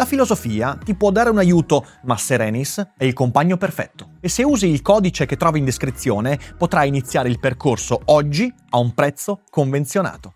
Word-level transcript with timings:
La 0.00 0.06
filosofia 0.06 0.78
ti 0.82 0.94
può 0.94 1.10
dare 1.10 1.28
un 1.28 1.36
aiuto, 1.36 1.86
ma 2.04 2.16
Serenis 2.16 2.92
è 2.96 3.04
il 3.04 3.12
compagno 3.12 3.58
perfetto. 3.58 4.12
E 4.20 4.30
se 4.30 4.42
usi 4.42 4.66
il 4.66 4.80
codice 4.80 5.26
che 5.26 5.36
trovi 5.36 5.58
in 5.58 5.66
descrizione, 5.66 6.40
potrai 6.56 6.88
iniziare 6.88 7.28
il 7.28 7.38
percorso 7.38 8.00
oggi 8.06 8.50
a 8.70 8.78
un 8.78 8.94
prezzo 8.94 9.42
convenzionato. 9.50 10.32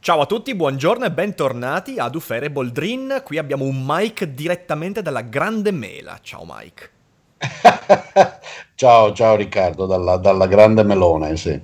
Ciao 0.00 0.20
a 0.20 0.26
tutti, 0.26 0.56
buongiorno 0.56 1.04
e 1.04 1.12
bentornati 1.12 2.00
ad 2.00 2.16
Ufere 2.16 2.50
Boldrin. 2.50 3.22
Qui 3.24 3.38
abbiamo 3.38 3.64
un 3.64 3.84
Mike 3.86 4.34
direttamente 4.34 5.02
dalla 5.02 5.22
Grande 5.22 5.70
Mela. 5.70 6.18
Ciao 6.20 6.42
Mike. 6.44 6.90
ciao, 8.74 9.12
ciao 9.12 9.36
Riccardo, 9.36 9.86
dalla, 9.86 10.16
dalla 10.16 10.46
Grande 10.46 10.82
Melone, 10.82 11.36
sì. 11.36 11.58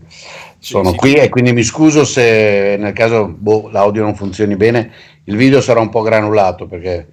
Sono 0.59 0.91
sì, 0.91 0.97
qui 0.97 1.11
sì. 1.11 1.17
e 1.17 1.29
quindi 1.29 1.53
mi 1.53 1.63
scuso 1.63 2.05
se 2.05 2.77
nel 2.79 2.95
caso 2.95 3.27
boh, 3.29 3.69
l'audio 3.71 4.03
non 4.03 4.15
funzioni 4.15 4.57
bene, 4.57 4.91
il 5.25 5.37
video 5.37 5.61
sarà 5.61 5.81
un 5.81 5.91
po' 5.91 6.01
granulato 6.01 6.67
perché 6.67 7.09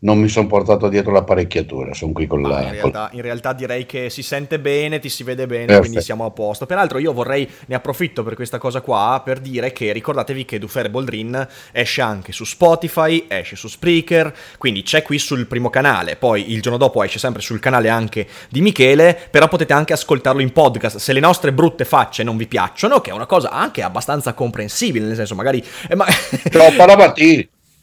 non 0.00 0.18
mi 0.18 0.28
sono 0.28 0.46
portato 0.46 0.88
dietro 0.88 1.10
l'apparecchiatura, 1.10 1.92
sono 1.92 2.12
qui 2.12 2.26
con 2.28 2.42
la... 2.42 2.62
In 2.62 2.70
realtà, 2.70 3.08
in 3.12 3.22
realtà, 3.22 3.52
direi 3.52 3.84
che 3.84 4.10
si 4.10 4.22
sente 4.22 4.60
bene, 4.60 5.00
ti 5.00 5.08
si 5.08 5.24
vede 5.24 5.46
bene, 5.46 5.64
Perfetto. 5.64 5.86
quindi 5.86 6.04
siamo 6.04 6.24
a 6.24 6.30
posto. 6.30 6.66
Peraltro 6.66 6.98
io 6.98 7.12
vorrei, 7.12 7.48
ne 7.66 7.74
approfitto 7.74 8.22
per 8.22 8.34
questa 8.34 8.58
cosa 8.58 8.80
qua, 8.80 9.20
per 9.24 9.40
dire 9.40 9.72
che 9.72 9.92
ricordatevi 9.92 10.44
che 10.44 10.58
Dufere 10.60 10.88
Boldrin 10.88 11.46
esce 11.72 12.00
anche 12.00 12.30
su 12.30 12.44
Spotify, 12.44 13.24
esce 13.26 13.56
su 13.56 13.66
Spreaker, 13.66 14.32
quindi 14.56 14.82
c'è 14.82 15.02
qui 15.02 15.18
sul 15.18 15.46
primo 15.46 15.68
canale, 15.68 16.14
poi 16.14 16.52
il 16.52 16.62
giorno 16.62 16.78
dopo 16.78 17.02
esce 17.02 17.18
sempre 17.18 17.42
sul 17.42 17.58
canale 17.58 17.88
anche 17.88 18.28
di 18.48 18.60
Michele, 18.60 19.18
però 19.30 19.48
potete 19.48 19.72
anche 19.72 19.94
ascoltarlo 19.94 20.40
in 20.40 20.52
podcast 20.52 20.98
se 20.98 21.12
le 21.12 21.20
nostre 21.20 21.52
brutte 21.52 21.84
facce 21.84 22.22
non 22.22 22.36
vi 22.36 22.46
piacciono, 22.46 23.00
che 23.00 23.10
è 23.10 23.14
una 23.14 23.26
cosa 23.26 23.50
anche 23.50 23.82
abbastanza 23.82 24.32
comprensibile, 24.32 25.06
nel 25.06 25.16
senso 25.16 25.34
magari... 25.34 25.64
Eh, 25.88 25.96
ma... 25.96 26.06
Troppa 26.48 26.84
roba 26.84 27.12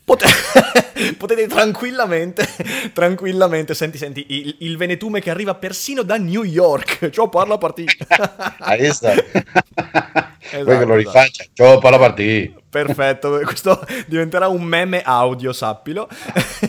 Potete, 0.06 0.32
potete 1.18 1.48
tranquillamente, 1.48 2.48
tranquillamente, 2.94 3.74
senti, 3.74 3.98
senti, 3.98 4.24
il, 4.30 4.56
il, 4.60 4.78
venetume 4.78 5.20
che 5.20 5.32
arriva 5.32 5.56
persino 5.56 6.04
da 6.04 6.16
New 6.18 6.44
York, 6.44 7.10
ciò 7.10 7.28
parla 7.28 7.58
partita. 7.58 8.56
Hai 8.60 8.82
visto? 8.82 9.08
Esatto, 9.08 10.64
Vuoi 10.64 10.78
che 10.78 10.86
lo 10.86 10.96
esatto. 10.96 11.18
rifaccia? 11.18 11.46
Ciao, 11.54 11.80
parla 11.80 11.98
partita. 11.98 12.60
Perfetto, 12.70 13.40
questo 13.46 13.84
diventerà 14.06 14.48
un 14.48 14.62
meme 14.62 15.02
audio, 15.02 15.52
sappilo. 15.54 16.08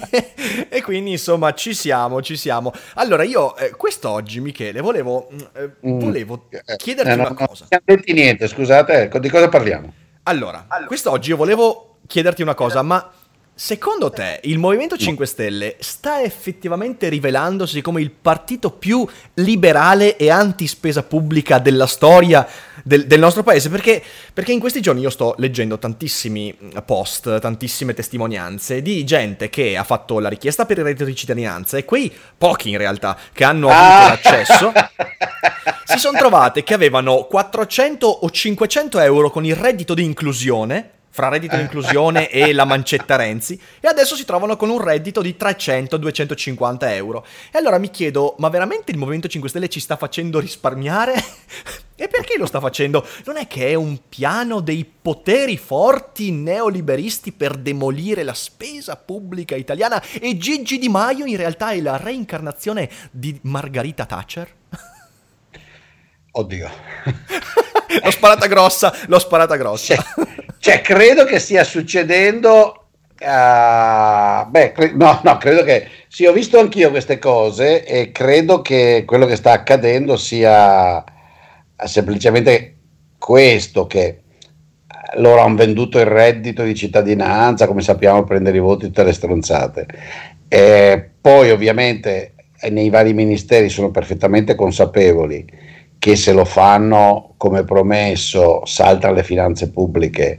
e 0.71 0.81
quindi, 0.81 1.11
insomma, 1.11 1.53
ci 1.53 1.75
siamo, 1.75 2.23
ci 2.23 2.37
siamo. 2.37 2.73
Allora, 2.95 3.23
io 3.23 3.55
eh, 3.57 3.71
quest'oggi, 3.73 4.41
Michele, 4.41 4.81
volevo, 4.81 5.29
mm, 5.31 5.39
eh, 5.53 5.71
mm. 5.87 5.99
volevo 5.99 6.47
eh, 6.49 6.77
chiederti 6.77 7.11
eh, 7.11 7.17
no, 7.17 7.23
una 7.29 7.47
cosa. 7.47 7.67
Non 7.69 7.81
detti 7.85 8.15
niente, 8.15 8.49
scusate, 8.49 9.11
di 9.21 9.29
cosa 9.29 9.51
parliamo? 9.51 9.93
Allora, 10.23 10.65
allora, 10.69 10.87
quest'oggi 10.87 11.31
io 11.31 11.37
volevo 11.37 11.99
chiederti 12.07 12.43
una 12.43 12.55
cosa, 12.55 12.83
ma 12.83 13.13
Secondo 13.59 14.11
te 14.11 14.41
il 14.43 14.59
Movimento 14.59 14.99
5 14.99 15.25
Stelle 15.25 15.77
sta 15.79 16.21
effettivamente 16.21 17.09
rivelandosi 17.09 17.81
come 17.81 18.03
il 18.03 18.11
partito 18.11 18.71
più 18.71 19.09
liberale 19.33 20.19
e 20.19 20.29
anti-spesa 20.29 21.03
pubblica 21.03 21.59
della 21.59 21.87
storia 21.87 22.47
del, 22.85 23.07
del 23.07 23.19
nostro 23.19 23.43
paese? 23.43 23.71
Perché, 23.71 24.03
perché, 24.35 24.53
in 24.53 24.61
questi 24.61 24.83
giorni 24.83 25.01
io 25.01 25.09
sto 25.09 25.35
leggendo 25.39 25.79
tantissimi 25.79 26.55
post, 26.85 27.39
tantissime 27.39 27.95
testimonianze 27.95 28.83
di 28.83 29.03
gente 29.05 29.49
che 29.49 29.75
ha 29.79 29.85
fatto 29.85 30.19
la 30.19 30.29
richiesta 30.29 30.67
per 30.67 30.77
il 30.77 30.85
reddito 30.85 31.07
di 31.07 31.15
cittadinanza 31.15 31.79
e 31.79 31.87
quei 31.87 32.13
pochi 32.37 32.69
in 32.69 32.77
realtà 32.77 33.17
che 33.33 33.45
hanno 33.45 33.71
avuto 33.71 34.05
ah. 34.05 34.09
l'accesso 34.09 34.71
si 35.85 35.99
sono 35.99 36.19
trovate 36.19 36.63
che 36.63 36.75
avevano 36.75 37.25
400 37.25 38.07
o 38.07 38.31
500 38.31 39.01
euro 39.01 39.31
con 39.31 39.47
il 39.47 39.57
reddito 39.57 39.95
di 39.95 40.05
inclusione 40.05 40.91
fra 41.17 41.29
reddito 41.31 41.57
di 41.57 41.63
inclusione 41.63 42.29
e 42.29 42.53
la 42.53 42.67
mancetta 42.67 43.17
Renzi, 43.17 43.59
e 43.81 43.89
adesso 43.89 44.15
si 44.15 44.27
trovano 44.27 44.55
con 44.59 44.69
un 44.69 44.83
reddito 44.83 45.23
di 45.23 45.35
300-250 45.41 46.93
euro. 46.93 47.25
E 47.51 47.57
allora 47.57 47.79
mi 47.79 47.89
chiedo, 47.89 48.35
ma 48.37 48.51
veramente 48.51 48.91
il 48.91 48.99
Movimento 48.99 49.27
5 49.27 49.49
Stelle 49.49 49.71
ci 49.71 49.81
sta 49.81 49.97
facendo 49.97 50.39
risparmiare? 50.39 51.15
e 51.97 52.09
perché 52.09 52.37
lo 52.37 52.45
sta 52.45 52.61
facendo? 52.61 53.03
Non 53.25 53.39
è 53.39 53.47
che 53.47 53.69
è 53.69 53.75
un 53.75 53.99
piano 54.11 54.61
dei 54.61 54.85
poteri 54.85 55.57
forti 55.57 56.33
neoliberisti 56.33 57.33
per 57.33 57.55
demolire 57.55 58.23
la 58.23 58.35
spesa 58.35 58.95
pubblica 58.97 59.57
italiana 59.57 60.03
e 60.21 60.37
Gigi 60.37 60.77
Di 60.77 60.91
Maio 60.91 61.25
in 61.25 61.39
realtà 61.39 61.71
è 61.71 61.81
la 61.81 61.97
reincarnazione 61.97 62.91
di 63.11 63.39
Margarita 63.45 64.05
Thatcher? 64.05 64.55
Oddio. 66.33 66.71
l'ho 68.05 68.11
sparata 68.11 68.47
grossa, 68.47 68.95
l'ho 69.07 69.19
sparata 69.19 69.57
grossa. 69.57 69.95
Cioè, 70.67 70.81
credo 70.81 71.25
che 71.25 71.39
stia 71.39 71.63
succedendo. 71.63 72.89
Uh, 73.21 74.51
beh, 74.51 74.73
cre- 74.73 74.95
no, 74.95 75.21
no, 75.23 75.37
credo 75.37 75.63
che 75.63 75.87
sì, 76.09 76.27
ho 76.27 76.33
visto 76.33 76.59
anch'io 76.59 76.91
queste 76.91 77.21
cose 77.21 77.85
e 77.85 78.11
credo 78.11 78.63
che 78.63 79.05
quello 79.07 79.27
che 79.27 79.37
sta 79.37 79.53
accadendo 79.53 80.17
sia 80.17 81.05
semplicemente 81.85 82.79
questo: 83.17 83.87
che 83.87 84.03
eh, 84.03 84.23
loro 85.21 85.43
hanno 85.43 85.55
venduto 85.55 86.01
il 86.01 86.07
reddito 86.07 86.65
di 86.65 86.75
cittadinanza, 86.75 87.69
come 87.69 87.83
sappiamo, 87.83 88.25
prendere 88.25 88.57
i 88.57 88.61
voti 88.61 88.87
tutte 88.87 89.05
le 89.05 89.13
stronzate. 89.13 89.87
E 90.49 91.11
poi, 91.21 91.53
ovviamente, 91.53 92.35
nei 92.71 92.91
vari 92.91 93.13
ministeri 93.13 93.69
sono 93.69 93.93
perfettamente 93.93 94.57
consapevoli 94.57 95.47
che 96.07 96.15
se 96.15 96.33
lo 96.33 96.45
fanno 96.45 97.35
come 97.37 97.65
promesso 97.65 98.65
saltano 98.65 99.13
le 99.13 99.25
finanze 99.25 99.73
pubbliche 99.73 100.39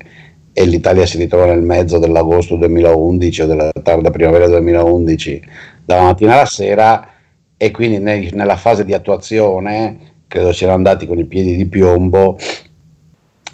e 0.54 0.66
l'Italia 0.66 1.06
si 1.06 1.18
ritrova 1.18 1.48
nel 1.48 1.62
mezzo 1.62 2.00
dell'agosto 2.00 2.56
2011 2.56 3.42
o 3.42 3.46
della 3.48 3.72
tarda 3.84 4.10
primavera 4.10 4.48
2011 4.48 5.42
dalla 5.84 6.04
mattina 6.04 6.36
alla 6.36 6.46
sera 6.46 7.10
e 7.58 7.72
quindi 7.72 8.00
ne, 8.00 8.30
nella 8.32 8.56
fase 8.56 8.86
di 8.86 8.94
attuazione 8.94 10.24
credo 10.30 10.54
siano 10.54 10.72
andati 10.72 11.06
con 11.06 11.20
i 11.20 11.26
piedi 11.26 11.58
di 11.58 11.66
piombo 11.66 12.38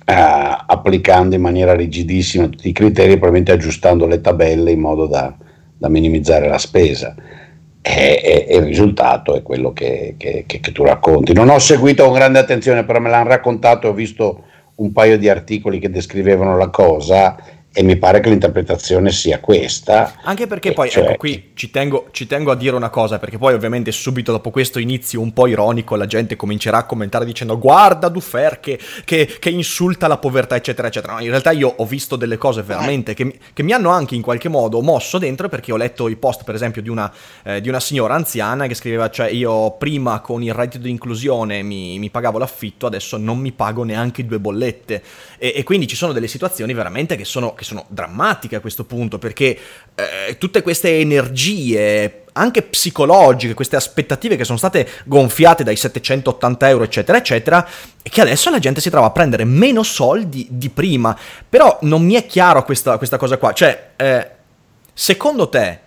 eh, 0.06 0.14
applicando 0.14 1.34
in 1.34 1.42
maniera 1.42 1.74
rigidissima 1.74 2.46
tutti 2.48 2.70
i 2.70 2.74
criteri 2.74 3.14
probabilmente 3.18 3.54
aggiustando 3.54 4.06
le 4.06 4.22
tabelle 4.22 4.70
in 4.70 4.82
modo 4.82 5.08
da, 5.08 5.36
da 5.76 5.90
minimizzare 5.90 6.48
la 6.48 6.60
spesa 6.60 7.16
e, 7.86 8.48
il 8.50 8.64
risultato 8.64 9.36
è 9.36 9.42
quello 9.44 9.74
che, 9.74 10.16
che, 10.18 10.46
che, 10.48 10.60
che, 10.62 10.72
tu 10.72 10.84
racconti. 10.84 11.34
Non 11.34 11.50
ho 11.50 11.60
seguito 11.60 12.06
con 12.06 12.14
grande 12.14 12.40
attenzione, 12.40 12.86
però 12.86 13.00
me 13.00 13.10
l'hanno 13.10 13.28
raccontato 13.28 13.90
ho 13.90 13.94
visto 13.94 14.46
un 14.76 14.92
paio 14.94 15.18
di 15.18 15.28
articoli 15.28 15.80
che 15.80 15.90
descrivevano 15.90 16.58
la 16.58 16.70
cosa 16.70 17.36
e 17.76 17.82
mi 17.82 17.98
pare 17.98 18.20
che 18.20 18.30
l'interpretazione 18.30 19.12
sia 19.12 19.40
questa. 19.40 20.14
Anche 20.24 20.46
perché 20.46 20.74
poi, 20.74 20.92
cioè... 20.92 21.04
ecco 21.04 21.18
qui 21.18 21.52
ci 21.56 21.72
tengo, 21.72 22.08
ci 22.12 22.28
tengo, 22.28 22.52
a 22.52 22.56
dire 22.56 22.76
una 22.76 22.92
cosa, 22.92 23.18
perché 23.18 23.40
poi 23.40 23.56
ovviamente 23.56 23.92
subito 23.92 24.32
dopo 24.32 24.52
questo 24.52 24.78
inizio 24.78 25.20
un 25.20 25.34
po' 25.34 25.48
ironico 25.48 25.96
la 25.96 26.06
gente 26.06 26.36
comincerà 26.36 26.78
a 26.78 26.86
commentare 26.86 27.26
dicendo 27.26 27.58
guarda 27.58 28.10
Dufer 28.10 28.60
che, 28.60 28.80
che, 29.04 29.38
che 29.40 29.50
insulta 29.50 30.08
la 30.08 30.18
povertà 30.18 30.56
eccetera 30.56 30.88
eccetera. 30.88 31.14
No, 31.14 31.22
in 31.22 31.30
realtà 31.30 31.50
io 31.50 31.74
ho 31.76 31.86
visto 31.86 32.16
delle 32.16 32.38
cose 32.38 32.62
veramente 32.62 33.16
che, 33.16 33.40
che, 33.54 33.64
mi 33.64 33.72
hanno 33.72 33.90
anche 33.90 34.14
in 34.14 34.22
qualche 34.22 34.50
modo 34.50 34.80
mosso 34.82 35.18
dentro 35.18 35.50
perché 35.50 35.72
ho 35.72 35.78
letto 35.78 36.08
i 36.08 36.16
post 36.16 36.44
per 36.44 36.54
esempio 36.54 36.84
di 36.84 36.90
una, 36.90 37.12
eh, 37.44 37.60
di 37.60 37.70
una 37.70 37.80
signora 37.80 38.14
anziana 38.14 38.68
che 38.68 38.76
scriveva 38.76 39.10
cioè 39.10 39.30
io 39.30 39.72
prima 39.72 40.20
con 40.20 40.44
il 40.44 40.54
reddito 40.54 40.84
di 40.84 40.92
inclusione 40.92 41.64
mi, 41.64 41.98
mi 41.98 42.12
pagavo 42.12 42.38
l'affitto, 42.38 42.86
adesso 42.86 43.18
non 43.18 43.40
mi 43.40 43.52
pago 43.52 43.84
neanche 43.84 44.24
due 44.26 44.40
bollette 44.40 45.02
e, 45.40 45.54
e, 45.56 45.64
quindi 45.64 45.88
ci 45.88 45.96
sono 45.96 46.14
delle 46.14 46.28
situazioni 46.28 46.74
veramente 46.74 47.16
che 47.16 47.26
sono 47.26 47.54
che 47.64 47.70
sono 47.70 47.86
drammatiche 47.88 48.58
a 48.58 48.60
questo 48.60 48.84
punto, 48.84 49.18
perché 49.18 49.58
eh, 49.96 50.38
tutte 50.38 50.62
queste 50.62 51.00
energie, 51.00 52.26
anche 52.34 52.62
psicologiche, 52.62 53.54
queste 53.54 53.76
aspettative 53.76 54.36
che 54.36 54.44
sono 54.44 54.58
state 54.58 54.88
gonfiate 55.06 55.64
dai 55.64 55.76
780 55.76 56.70
euro, 56.70 56.84
eccetera, 56.84 57.18
eccetera, 57.18 57.68
e 58.02 58.10
che 58.10 58.22
adesso 58.22 58.50
la 58.50 58.60
gente 58.60 58.82
si 58.82 58.90
trova 58.90 59.08
a 59.08 59.12
prendere 59.12 59.46
meno 59.46 59.82
soldi 59.82 60.48
di 60.52 60.70
prima. 60.70 61.18
Però 61.48 61.80
non 61.82 62.04
mi 62.04 62.14
è 62.14 62.26
chiaro 62.26 62.64
questa, 62.64 62.98
questa 62.98 63.18
cosa 63.18 63.38
qua. 63.38 63.54
Cioè, 63.54 63.92
eh, 63.96 64.30
secondo 64.94 65.50
te, 65.50 65.80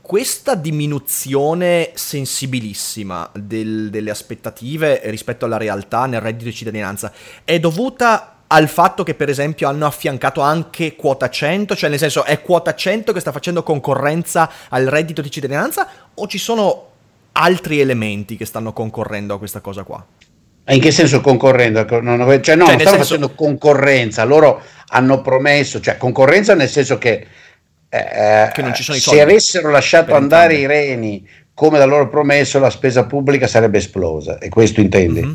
questa 0.00 0.54
diminuzione 0.54 1.90
sensibilissima 1.92 3.30
del, 3.34 3.90
delle 3.90 4.10
aspettative 4.10 5.02
rispetto 5.04 5.44
alla 5.44 5.58
realtà 5.58 6.06
nel 6.06 6.22
reddito 6.22 6.44
di 6.44 6.54
cittadinanza 6.54 7.12
è 7.44 7.60
dovuta 7.60 8.37
al 8.48 8.68
fatto 8.68 9.02
che 9.02 9.14
per 9.14 9.28
esempio 9.28 9.68
hanno 9.68 9.86
affiancato 9.86 10.40
anche 10.40 10.96
quota 10.96 11.28
100, 11.28 11.76
cioè 11.76 11.90
nel 11.90 11.98
senso 11.98 12.24
è 12.24 12.40
quota 12.40 12.74
100 12.74 13.12
che 13.12 13.20
sta 13.20 13.32
facendo 13.32 13.62
concorrenza 13.62 14.50
al 14.68 14.86
reddito 14.86 15.20
di 15.20 15.30
cittadinanza 15.30 15.88
o 16.14 16.26
ci 16.26 16.38
sono 16.38 16.86
altri 17.32 17.80
elementi 17.80 18.36
che 18.36 18.46
stanno 18.46 18.72
concorrendo 18.72 19.34
a 19.34 19.38
questa 19.38 19.60
cosa 19.60 19.82
qua? 19.82 20.04
In 20.70 20.80
che 20.80 20.90
senso 20.90 21.20
concorrendo? 21.20 21.86
Cioè 21.86 22.00
no, 22.00 22.16
cioè, 22.40 22.56
non 22.56 22.66
stanno 22.66 22.78
senso... 22.78 22.96
facendo 22.96 23.30
concorrenza, 23.34 24.24
loro 24.24 24.62
hanno 24.88 25.22
promesso, 25.22 25.80
cioè 25.80 25.96
concorrenza 25.96 26.54
nel 26.54 26.68
senso 26.68 26.98
che, 26.98 27.26
eh, 27.88 28.50
che 28.52 28.74
se 28.74 29.20
avessero 29.20 29.70
lasciato 29.70 30.14
andare 30.14 30.54
i 30.54 30.66
reni 30.66 31.26
come 31.54 31.78
da 31.78 31.86
loro 31.86 32.08
promesso 32.08 32.58
la 32.58 32.70
spesa 32.70 33.06
pubblica 33.06 33.46
sarebbe 33.46 33.78
esplosa 33.78 34.38
e 34.38 34.48
questo 34.48 34.80
intendi? 34.80 35.22
Mm-hmm. 35.22 35.34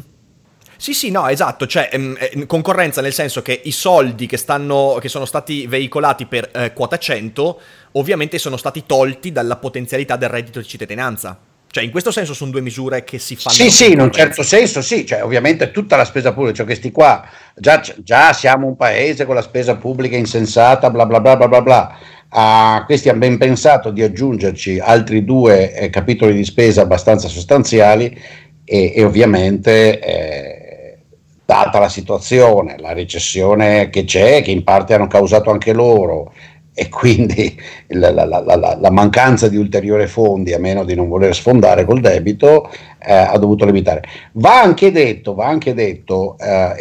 Sì, 0.83 0.93
sì, 0.93 1.11
no, 1.11 1.29
esatto, 1.29 1.65
cioè 1.65 1.87
ehm, 1.93 2.17
eh, 2.19 2.45
concorrenza 2.45 2.99
nel 2.99 3.13
senso 3.13 3.41
che 3.41 3.57
i 3.63 3.71
soldi 3.71 4.25
che, 4.25 4.35
stanno, 4.35 4.97
che 4.99 5.07
sono 5.07 5.23
stati 5.23 5.65
veicolati 5.65 6.25
per 6.25 6.49
eh, 6.53 6.73
quota 6.73 6.97
100 6.97 7.61
ovviamente 7.93 8.37
sono 8.37 8.57
stati 8.57 8.83
tolti 8.85 9.31
dalla 9.31 9.55
potenzialità 9.55 10.17
del 10.17 10.27
reddito 10.27 10.59
di 10.59 10.67
cittadinanza. 10.67 11.39
Cioè, 11.71 11.85
in 11.85 11.89
questo 11.89 12.11
senso 12.11 12.33
sono 12.33 12.51
due 12.51 12.59
misure 12.59 13.05
che 13.05 13.17
si 13.17 13.37
fanno. 13.37 13.55
Sì, 13.55 13.71
sì, 13.71 13.93
in 13.93 14.01
un 14.01 14.11
certo 14.11 14.43
senso 14.43 14.81
sì, 14.81 15.05
cioè, 15.05 15.23
ovviamente 15.23 15.71
tutta 15.71 15.95
la 15.95 16.03
spesa 16.03 16.33
pubblica, 16.33 16.57
cioè 16.57 16.65
questi 16.65 16.91
qua, 16.91 17.25
già, 17.55 17.81
già, 17.99 18.33
siamo 18.33 18.67
un 18.67 18.75
paese 18.75 19.23
con 19.23 19.35
la 19.35 19.41
spesa 19.41 19.77
pubblica 19.77 20.17
insensata, 20.17 20.89
bla 20.89 21.05
bla 21.05 21.21
bla 21.21 21.37
bla 21.37 21.47
bla 21.47 21.61
bla. 21.61 21.97
A 22.27 22.83
questi 22.85 23.07
hanno 23.07 23.19
ben 23.19 23.37
pensato 23.37 23.89
di 23.89 24.03
aggiungerci 24.03 24.79
altri 24.79 25.23
due 25.23 25.73
eh, 25.73 25.89
capitoli 25.89 26.33
di 26.33 26.43
spesa 26.43 26.81
abbastanza 26.81 27.29
sostanziali 27.29 28.19
e, 28.65 28.93
e 28.93 29.03
ovviamente 29.05 29.99
eh, 29.99 30.62
data 31.53 31.77
la 31.77 31.89
situazione, 31.89 32.77
la 32.79 32.93
recessione 32.93 33.91
che 33.91 34.05
c'è, 34.05 34.41
che 34.41 34.49
in 34.49 34.63
parte 34.63 34.95
hanno 34.95 35.05
causato 35.05 35.51
anche 35.51 35.71
loro, 35.71 36.33
e 36.73 36.89
quindi 36.89 37.55
la, 37.89 38.09
la, 38.09 38.25
la, 38.25 38.77
la, 38.81 38.89
mancanza 38.89 39.47
di 39.47 39.57
ulteriori 39.57 40.07
fondi, 40.07 40.53
a 40.53 40.59
meno 40.59 40.83
di 40.83 40.95
non 40.95 41.07
voler 41.07 41.35
sfondare 41.35 41.85
col 41.85 42.01
debito, 42.01 42.71
eh, 42.99 43.13
ha 43.13 43.37
dovuto 43.37 43.65
limitare. 43.65 44.01
Va 44.33 44.59
anche 44.59 44.91
detto, 44.91 45.35
va 45.35 45.45
anche 45.45 45.75
detto 45.75 46.35
eh, 46.39 46.73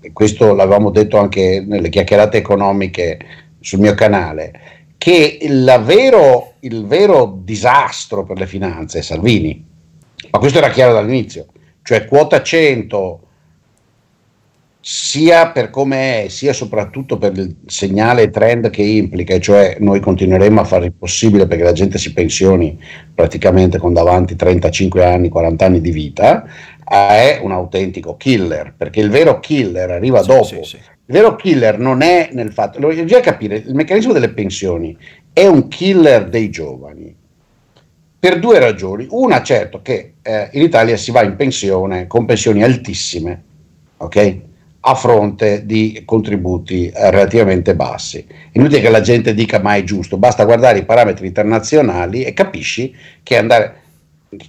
e, 0.00 0.12
questo 0.12 0.54
l'avevamo 0.54 0.90
detto 0.90 1.18
anche 1.18 1.64
nelle 1.66 1.88
chiacchierate 1.88 2.36
economiche 2.36 3.18
sul 3.58 3.80
mio 3.80 3.94
canale, 3.94 4.52
che 4.98 5.38
vero, 5.80 6.52
il 6.60 6.86
vero 6.86 7.40
disastro 7.42 8.22
per 8.22 8.38
le 8.38 8.46
finanze 8.46 9.00
è 9.00 9.02
Salvini, 9.02 9.66
ma 10.30 10.38
questo 10.38 10.58
era 10.58 10.70
chiaro 10.70 10.92
dall'inizio, 10.92 11.46
cioè 11.82 12.06
quota 12.06 12.40
100 12.40 13.20
sia 14.84 15.52
per 15.52 15.70
come 15.70 16.24
è, 16.24 16.28
sia 16.28 16.52
soprattutto 16.52 17.16
per 17.16 17.36
il 17.36 17.54
segnale 17.66 18.30
trend 18.30 18.68
che 18.68 18.82
implica, 18.82 19.38
cioè 19.38 19.76
noi 19.78 20.00
continueremo 20.00 20.60
a 20.60 20.64
fare 20.64 20.86
il 20.86 20.92
possibile 20.92 21.46
perché 21.46 21.62
la 21.62 21.72
gente 21.72 21.98
si 21.98 22.12
pensioni 22.12 22.76
praticamente 23.14 23.78
con 23.78 23.92
davanti 23.92 24.34
35 24.34 25.04
anni, 25.04 25.28
40 25.28 25.64
anni 25.64 25.80
di 25.80 25.92
vita, 25.92 26.44
è 26.84 27.38
un 27.40 27.52
autentico 27.52 28.16
killer, 28.16 28.74
perché 28.76 28.98
il 28.98 29.10
vero 29.10 29.38
killer 29.38 29.88
arriva 29.88 30.20
sì, 30.20 30.28
dopo. 30.28 30.44
Sì, 30.44 30.58
sì. 30.64 30.76
Il 30.76 31.14
vero 31.14 31.36
killer 31.36 31.78
non 31.78 32.02
è 32.02 32.30
nel 32.32 32.52
fatto, 32.52 32.84
bisogna 32.84 33.20
capire, 33.20 33.58
il 33.58 33.74
meccanismo 33.74 34.12
delle 34.12 34.30
pensioni 34.30 34.96
è 35.32 35.46
un 35.46 35.68
killer 35.68 36.28
dei 36.28 36.50
giovani 36.50 37.14
per 38.18 38.40
due 38.40 38.58
ragioni. 38.58 39.06
Una, 39.10 39.42
certo, 39.42 39.80
che 39.80 40.14
eh, 40.22 40.48
in 40.52 40.62
Italia 40.62 40.96
si 40.96 41.12
va 41.12 41.22
in 41.22 41.36
pensione 41.36 42.08
con 42.08 42.24
pensioni 42.24 42.64
altissime, 42.64 43.42
ok? 43.98 44.50
A 44.84 44.94
fronte 44.94 45.64
di 45.64 46.02
contributi 46.04 46.88
eh, 46.88 47.10
relativamente 47.10 47.74
bassi. 47.76 48.26
Inutile 48.52 48.80
che 48.80 48.90
la 48.90 49.00
gente 49.00 49.32
dica 49.34 49.60
ma 49.60 49.76
è 49.76 49.84
giusto, 49.84 50.16
basta 50.16 50.44
guardare 50.44 50.78
i 50.78 50.84
parametri 50.84 51.26
internazionali 51.26 52.24
e 52.24 52.32
capisci 52.32 52.92
che 53.22 53.36
andare, 53.36 53.74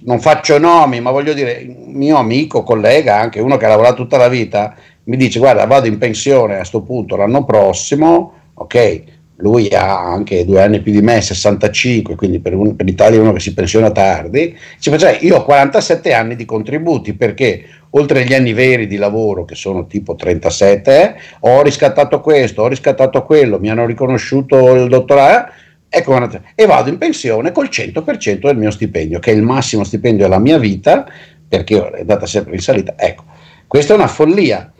non 0.02 0.20
faccio 0.20 0.58
nomi, 0.58 1.00
ma 1.00 1.12
voglio 1.12 1.34
dire, 1.34 1.64
mio 1.86 2.16
amico, 2.16 2.64
collega, 2.64 3.18
anche 3.18 3.40
uno 3.40 3.56
che 3.56 3.66
ha 3.66 3.68
lavorato 3.68 3.96
tutta 3.96 4.16
la 4.16 4.28
vita, 4.28 4.74
mi 5.04 5.16
dice 5.16 5.38
guarda 5.38 5.66
vado 5.66 5.86
in 5.86 5.98
pensione 5.98 6.54
a 6.54 6.58
questo 6.58 6.82
punto 6.82 7.14
l'anno 7.14 7.44
prossimo, 7.44 8.32
ok, 8.54 9.02
lui 9.36 9.68
ha 9.68 10.00
anche 10.00 10.44
due 10.44 10.62
anni 10.62 10.80
più 10.80 10.90
di 10.90 11.02
me, 11.02 11.20
65, 11.20 12.16
quindi 12.16 12.40
per, 12.40 12.54
un, 12.54 12.74
per 12.74 12.86
l'Italia 12.86 13.18
è 13.18 13.22
uno 13.22 13.32
che 13.32 13.40
si 13.40 13.54
pensiona 13.54 13.90
tardi, 13.90 14.56
dice, 14.76 14.98
cioè, 14.98 15.18
io 15.20 15.36
ho 15.36 15.44
47 15.44 16.12
anni 16.12 16.34
di 16.34 16.44
contributi 16.44 17.14
perché 17.14 17.64
oltre 17.96 18.22
agli 18.22 18.34
anni 18.34 18.52
veri 18.52 18.86
di 18.86 18.96
lavoro, 18.96 19.44
che 19.44 19.54
sono 19.54 19.86
tipo 19.86 20.14
37, 20.14 21.16
ho 21.40 21.62
riscattato 21.62 22.20
questo, 22.20 22.62
ho 22.62 22.68
riscattato 22.68 23.24
quello, 23.24 23.58
mi 23.58 23.70
hanno 23.70 23.86
riconosciuto 23.86 24.74
il 24.74 24.88
dottorato, 24.88 25.52
ecco, 25.88 26.28
e 26.54 26.66
vado 26.66 26.88
in 26.88 26.98
pensione 26.98 27.52
col 27.52 27.68
100% 27.70 28.40
del 28.40 28.56
mio 28.56 28.70
stipendio, 28.70 29.18
che 29.20 29.30
è 29.30 29.34
il 29.34 29.42
massimo 29.42 29.84
stipendio 29.84 30.24
della 30.24 30.40
mia 30.40 30.58
vita, 30.58 31.06
perché 31.46 31.90
è 31.90 32.00
andata 32.00 32.26
sempre 32.26 32.54
in 32.54 32.60
salita. 32.60 32.94
Ecco, 32.96 33.24
questa 33.68 33.92
è 33.92 33.96
una 33.96 34.08
follia, 34.08 34.72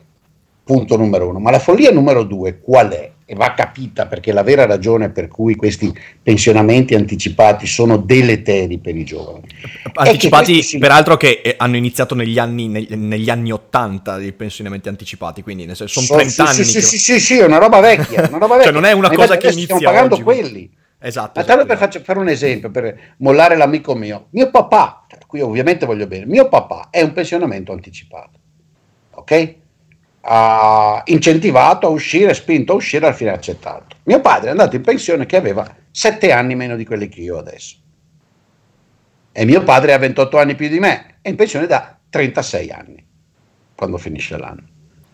punto 0.65 0.97
numero 0.97 1.29
uno. 1.29 1.39
Ma 1.39 1.53
la 1.53 1.61
follia 1.61 1.93
numero 1.93 2.25
due 2.25 2.59
qual 2.59 2.89
è? 2.91 3.13
E 3.27 3.35
va 3.35 3.55
capita 3.55 4.07
perché 4.07 4.33
la 4.33 4.43
vera 4.43 4.67
ragione 4.67 5.09
per 5.11 5.29
cui 5.29 5.55
questi 5.57 5.93
pensionamenti 6.23 6.95
anticipati 6.95 7.67
sono 7.67 7.97
deleteri 7.97 8.79
per 8.79 8.95
i 8.95 9.05
giovani. 9.05 9.47
Anticipati, 9.95 10.63
si... 10.63 10.79
peraltro, 10.79 11.17
che 11.17 11.41
eh, 11.43 11.55
hanno 11.57 11.77
iniziato 11.77 12.15
negli 12.15 12.39
anni, 12.39 12.69
negli, 12.69 13.31
anni 13.31 13.51
80 13.51 14.21
i 14.21 14.33
pensionamenti 14.33 14.89
anticipati, 14.89 15.43
quindi 15.43 15.73
sono 15.75 15.89
so, 15.89 16.15
30 16.15 16.31
sì, 16.31 16.41
anni. 16.41 16.65
Sì, 16.65 16.73
che... 16.75 16.81
sì, 16.83 16.99
sì, 16.99 17.21
sì, 17.21 17.39
è 17.39 17.45
una 17.45 17.59
roba 17.59 17.81
vecchia. 17.81 18.29
Una 18.29 18.39
roba 18.39 18.47
cioè, 18.47 18.49
vecchia. 18.49 18.63
cioè, 18.65 18.73
non 18.73 18.85
è 18.85 18.93
una 18.93 19.09
Ma 19.09 19.15
cosa 19.15 19.37
che 19.39 19.47
inizia 19.47 19.77
Stiamo 19.77 19.95
pagando 19.95 20.15
oggi. 20.15 20.23
quelli. 20.23 20.71
Esatto. 20.99 21.41
Ma 21.41 21.47
tanto 21.47 21.67
per 21.67 21.77
faccio, 21.77 22.01
fare 22.01 22.19
un 22.19 22.29
esempio, 22.29 22.71
per 22.71 23.15
mollare 23.19 23.57
l'amico 23.57 23.95
mio. 23.95 24.27
Mio 24.31 24.51
papà, 24.51 25.07
qui 25.27 25.41
ovviamente 25.41 25.87
voglio 25.87 26.07
bene, 26.07 26.27
mio 26.27 26.49
papà 26.49 26.89
è 26.91 27.01
un 27.03 27.13
pensionamento 27.13 27.73
anticipato. 27.73 28.39
Ok? 29.13 29.55
Ha 30.27 31.03
incentivato 31.07 31.87
a 31.87 31.91
uscire, 31.91 32.33
spinto 32.33 32.73
a 32.73 32.77
uscire, 32.77 33.07
al 33.07 33.15
fine 33.15 33.31
accettato. 33.31 33.97
Mio 34.05 34.21
padre 34.21 34.49
è 34.49 34.51
andato 34.51 34.77
in 34.77 34.83
pensione 34.83 35.27
che 35.27 35.37
aveva 35.37 35.67
7 35.91 36.33
anni 36.33 36.55
meno 36.55 36.77
di 36.77 36.85
quelli 36.87 37.09
che 37.09 37.21
io 37.21 37.39
adesso. 37.39 37.77
E 39.33 39.45
mio 39.45 39.63
padre 39.63 39.93
ha 39.93 39.99
28 39.99 40.39
anni 40.39 40.55
più 40.55 40.69
di 40.69 40.79
me, 40.79 41.17
è 41.21 41.29
in 41.29 41.37
pensione 41.37 41.67
da 41.67 41.99
36 42.09 42.71
anni, 42.71 43.05
quando 43.75 43.99
finisce 43.99 44.39
l'anno. 44.39 44.63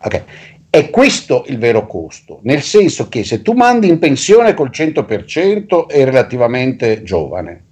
Okay. 0.03 0.23
È 0.69 0.89
questo 0.91 1.45
il 1.49 1.59
vero 1.59 1.87
costo, 1.87 2.39
nel 2.43 2.63
senso 2.63 3.09
che 3.09 3.25
se 3.25 3.43
tu 3.43 3.55
mandi 3.55 3.89
in 3.89 3.99
pensione 3.99 4.55
col 4.55 4.71
100% 4.71 5.89
è 5.89 6.05
relativamente 6.05 7.03
giovane, 7.03 7.65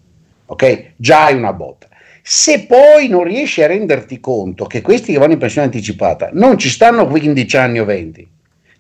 ok? 0.47 0.95
Già 0.97 1.27
hai 1.27 1.37
una 1.37 1.53
botta. 1.53 1.87
Se 2.23 2.67
poi 2.67 3.09
non 3.09 3.25
riesci 3.25 3.63
a 3.63 3.67
renderti 3.67 4.21
conto 4.21 4.67
che 4.67 4.83
questi 4.83 5.13
che 5.13 5.19
vanno 5.19 5.33
in 5.33 5.39
pensione 5.39 5.67
anticipata 5.67 6.31
non 6.33 6.59
ci 6.59 6.69
stanno 6.69 7.07
15 7.07 7.57
anni 7.57 7.81
o 7.81 7.85
20, 7.85 8.29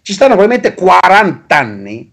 ci 0.02 0.12
stanno 0.12 0.37
probabilmente 0.37 0.75
40 0.75 1.57
anni, 1.57 2.12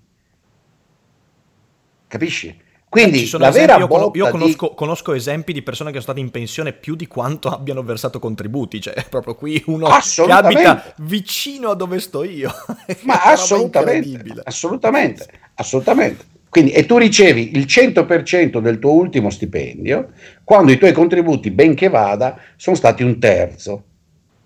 capisci? 2.08 2.64
Quindi 2.96 3.30
la 3.38 3.52
vera 3.52 3.76
io, 3.76 3.88
conosco, 3.88 4.12
io 4.16 4.30
conosco, 4.30 4.68
di... 4.70 4.76
conosco, 4.76 5.14
esempi 5.14 5.52
di 5.52 5.62
persone 5.62 5.92
che 5.92 6.00
sono 6.00 6.14
state 6.14 6.26
in 6.26 6.32
pensione 6.32 6.72
più 6.72 6.96
di 6.96 7.08
quanto 7.08 7.50
abbiano 7.50 7.84
versato 7.84 8.20
contributi, 8.20 8.80
cioè 8.80 9.06
proprio 9.10 9.36
qui 9.36 9.62
uno 9.68 9.90
che 9.90 10.32
abita 10.32 10.94
vicino 11.00 11.72
a 11.72 11.76
dove 11.76 12.00
sto 12.00 12.24
io. 12.24 12.50
Ma 13.04 13.22
assolutamente, 13.24 14.42
assolutamente, 14.44 15.28
assolutamente. 15.56 16.26
Quindi, 16.48 16.72
e 16.72 16.86
tu 16.86 16.98
ricevi 16.98 17.58
il 17.58 17.66
100% 17.66 18.60
del 18.60 18.80
tuo 18.80 18.94
ultimo 18.94 19.30
stipendio 19.30 20.12
quando 20.46 20.72
i 20.72 20.78
tuoi 20.78 20.92
contributi, 20.92 21.50
benché 21.50 21.90
vada, 21.90 22.38
sono 22.56 22.76
stati 22.76 23.02
un 23.02 23.20
terzo. 23.20 23.84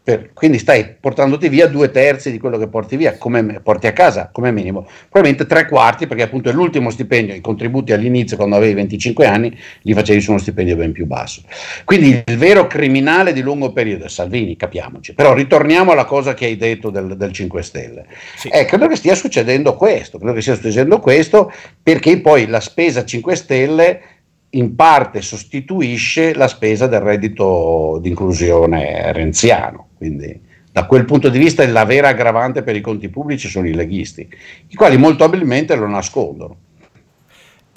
Per, 0.02 0.32
quindi 0.34 0.58
stai 0.58 0.96
portandoti 0.98 1.50
via 1.50 1.68
due 1.68 1.92
terzi 1.92 2.32
di 2.32 2.40
quello 2.40 2.58
che 2.58 2.68
porti 2.70 2.96
via, 2.96 3.18
come 3.18 3.60
porti 3.62 3.86
a 3.86 3.92
casa 3.92 4.30
come 4.32 4.50
minimo. 4.54 4.88
Probabilmente 5.10 5.46
tre 5.46 5.68
quarti, 5.68 6.08
perché 6.08 6.24
appunto 6.24 6.50
è 6.50 6.54
l'ultimo 6.54 6.90
stipendio, 6.90 7.36
i 7.36 7.42
contributi 7.42 7.92
all'inizio 7.92 8.38
quando 8.38 8.56
avevi 8.56 8.76
25 8.76 9.26
anni 9.28 9.56
li 9.82 9.94
facevi 9.94 10.22
su 10.22 10.32
uno 10.32 10.40
stipendio 10.40 10.78
ben 10.78 10.94
più 10.94 11.06
basso. 11.06 11.42
Quindi 11.84 12.24
il 12.26 12.38
vero 12.38 12.66
criminale 12.66 13.34
di 13.34 13.42
lungo 13.42 13.74
periodo 13.74 14.06
è 14.06 14.10
Salvini, 14.10 14.56
capiamoci. 14.56 15.14
Però 15.14 15.34
ritorniamo 15.34 15.92
alla 15.92 16.06
cosa 16.06 16.34
che 16.34 16.46
hai 16.46 16.56
detto 16.56 16.90
del, 16.90 17.18
del 17.18 17.34
5 17.34 17.62
Stelle. 17.62 18.06
Sì. 18.38 18.48
Eh, 18.48 18.64
credo 18.64 18.88
che 18.88 18.96
stia 18.96 19.16
succedendo 19.16 19.76
questo, 19.76 20.18
credo 20.18 20.34
che 20.34 20.42
stia 20.42 20.56
succedendo 20.56 21.00
questo 21.00 21.52
perché 21.84 22.22
poi 22.22 22.48
la 22.48 22.62
spesa 22.62 23.04
5 23.04 23.36
Stelle 23.36 24.02
in 24.52 24.76
parte 24.76 25.22
sostituisce 25.22 26.34
la 26.34 26.48
spesa 26.48 26.88
del 26.88 27.02
reddito 27.02 28.00
di 28.02 28.10
inclusione 28.10 29.12
renziano. 29.12 29.90
Quindi 29.96 30.48
da 30.72 30.86
quel 30.86 31.06
punto 31.06 31.30
di 31.30 31.40
vista 31.40 31.68
la 31.68 31.86
vera 31.86 32.10
aggravante 32.10 32.64
per 32.64 32.76
i 32.76 32.82
conti 32.82 33.10
pubblici 33.10 33.50
sono 33.50 33.68
i 33.68 33.74
leghisti, 33.74 34.28
i 34.68 34.76
quali 34.76 34.98
molto 34.98 35.24
abilmente 35.24 35.76
lo 35.76 35.88
nascondono. 35.88 36.58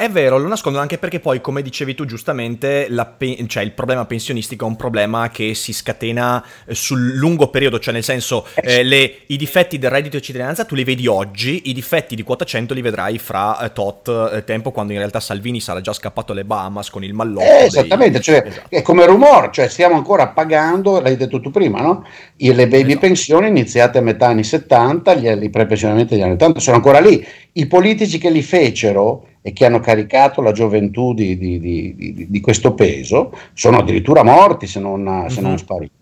È 0.03 0.11
vero, 0.11 0.37
lo 0.37 0.49
nascondono 0.49 0.83
anche 0.83 0.99
perché 0.99 1.21
poi, 1.21 1.41
come 1.41 1.63
dicevi 1.63 1.95
tu 1.95 2.05
giustamente, 2.05 2.89
pe- 3.17 3.45
cioè, 3.47 3.63
il 3.63 3.71
problema 3.71 4.05
pensionistico 4.05 4.65
è 4.65 4.69
un 4.69 4.75
problema 4.75 5.31
che 5.31 5.55
si 5.55 5.73
scatena 5.73 6.45
eh, 6.67 6.75
sul 6.75 7.15
lungo 7.15 7.51
periodo, 7.51 7.79
cioè 7.79 7.95
nel 7.95 8.03
senso 8.03 8.45
eh, 8.55 8.79
eh 8.79 8.83
le, 8.83 9.19
i 9.27 9.37
difetti 9.37 9.79
del 9.79 9.91
reddito 9.91 10.17
di 10.17 10.23
cittadinanza 10.25 10.65
tu 10.65 10.75
li 10.75 10.83
vedi 10.83 11.07
oggi, 11.07 11.71
i 11.71 11.73
difetti 11.73 12.17
di 12.17 12.25
quota 12.25 12.45
100 12.45 12.75
li 12.75 12.81
vedrai 12.81 13.17
fra 13.19 13.61
eh, 13.61 13.73
tot 13.73 14.31
eh, 14.33 14.43
tempo 14.43 14.73
quando 14.73 14.91
in 14.91 14.99
realtà 14.99 15.21
Salvini 15.21 15.61
sarà 15.61 15.81
già 15.81 15.93
scappato 15.93 16.33
alle 16.33 16.45
Bahamas 16.45 16.91
con 16.91 17.05
il 17.05 17.15
mallotto. 17.15 17.45
Eh, 17.45 17.67
esattamente, 17.67 18.15
dei... 18.15 18.23
cioè, 18.23 18.43
esatto. 18.45 18.75
è 18.75 18.83
come 18.83 19.07
rumore, 19.07 19.51
cioè 19.53 19.69
stiamo 19.69 19.95
ancora 19.95 20.31
pagando, 20.31 20.99
l'hai 21.01 21.17
detto 21.17 21.39
tu 21.41 21.53
prima, 21.53 21.81
no? 21.81 22.05
le 22.39 22.67
baby 22.67 22.89
esatto. 22.89 22.99
pensioni 22.99 23.47
iniziate 23.47 23.99
a 23.99 24.01
metà 24.01 24.27
anni 24.27 24.43
70, 24.43 25.15
gli, 25.15 25.29
i 25.29 25.51
prepensionamenti 25.51 26.15
degli 26.15 26.25
anni 26.25 26.33
80 26.33 26.59
sono 26.59 26.75
ancora 26.75 26.99
lì. 26.99 27.25
I 27.53 27.67
politici 27.67 28.19
che 28.19 28.31
li 28.31 28.43
fecero 28.43 29.27
e 29.43 29.53
che 29.53 29.67
hanno 29.67 29.81
caricato 29.81 30.41
la 30.41 30.53
gioventù 30.53 31.13
di, 31.13 31.37
di, 31.37 31.59
di, 31.59 32.27
di 32.29 32.41
questo 32.41 32.75
peso 32.75 33.37
sono 33.53 33.79
addirittura 33.79 34.23
morti 34.23 34.67
se 34.67 34.79
non, 34.79 35.05
uh-huh. 35.05 35.29
se 35.29 35.41
non 35.41 35.51
mhm. 35.51 35.57
spariti. 35.57 36.01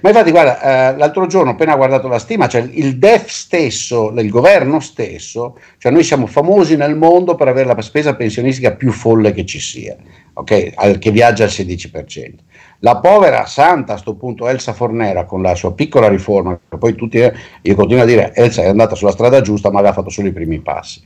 Ma 0.00 0.10
infatti, 0.10 0.30
guarda, 0.30 0.92
eh, 0.92 0.96
l'altro 0.96 1.26
giorno 1.26 1.50
appena 1.50 1.76
guardato 1.76 2.08
la 2.08 2.18
stima, 2.18 2.48
cioè 2.48 2.66
il 2.72 2.98
DEF 2.98 3.26
stesso, 3.26 4.10
il 4.10 4.30
governo 4.30 4.80
stesso, 4.80 5.58
cioè 5.76 5.92
noi 5.92 6.04
siamo 6.04 6.26
famosi 6.26 6.76
nel 6.76 6.96
mondo 6.96 7.34
per 7.34 7.48
avere 7.48 7.74
la 7.74 7.82
spesa 7.82 8.14
pensionistica 8.14 8.72
più 8.72 8.92
folle 8.92 9.32
che 9.32 9.44
ci 9.44 9.58
sia, 9.58 9.96
okay? 10.34 10.72
Al, 10.76 10.98
che 10.98 11.10
viaggia 11.10 11.44
al 11.44 11.50
16%. 11.50 12.34
La 12.78 12.98
povera 12.98 13.44
santa 13.46 13.92
a 13.92 13.94
questo 13.94 14.14
punto 14.14 14.48
Elsa 14.48 14.72
Fornera 14.72 15.24
con 15.24 15.42
la 15.42 15.54
sua 15.54 15.74
piccola 15.74 16.08
riforma, 16.08 16.58
che 16.68 16.78
poi 16.78 16.94
tutti, 16.94 17.18
io 17.18 17.74
continuo 17.74 18.02
a 18.02 18.06
dire, 18.06 18.32
Elsa 18.34 18.62
è 18.62 18.68
andata 18.68 18.94
sulla 18.94 19.10
strada 19.10 19.40
giusta 19.40 19.70
ma 19.70 19.80
aveva 19.80 19.94
fatto 19.94 20.10
solo 20.10 20.28
i 20.28 20.32
primi 20.32 20.60
passi 20.60 21.02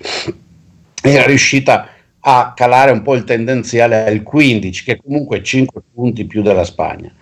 era 1.14 1.26
riuscita 1.26 1.88
a 2.20 2.52
calare 2.54 2.90
un 2.90 3.02
po' 3.02 3.14
il 3.14 3.24
tendenziale 3.24 4.06
al 4.06 4.22
15, 4.22 4.84
che 4.84 5.00
comunque 5.00 5.38
è 5.38 5.42
5 5.42 5.82
punti 5.94 6.24
più 6.26 6.42
della 6.42 6.64
Spagna. 6.64 7.12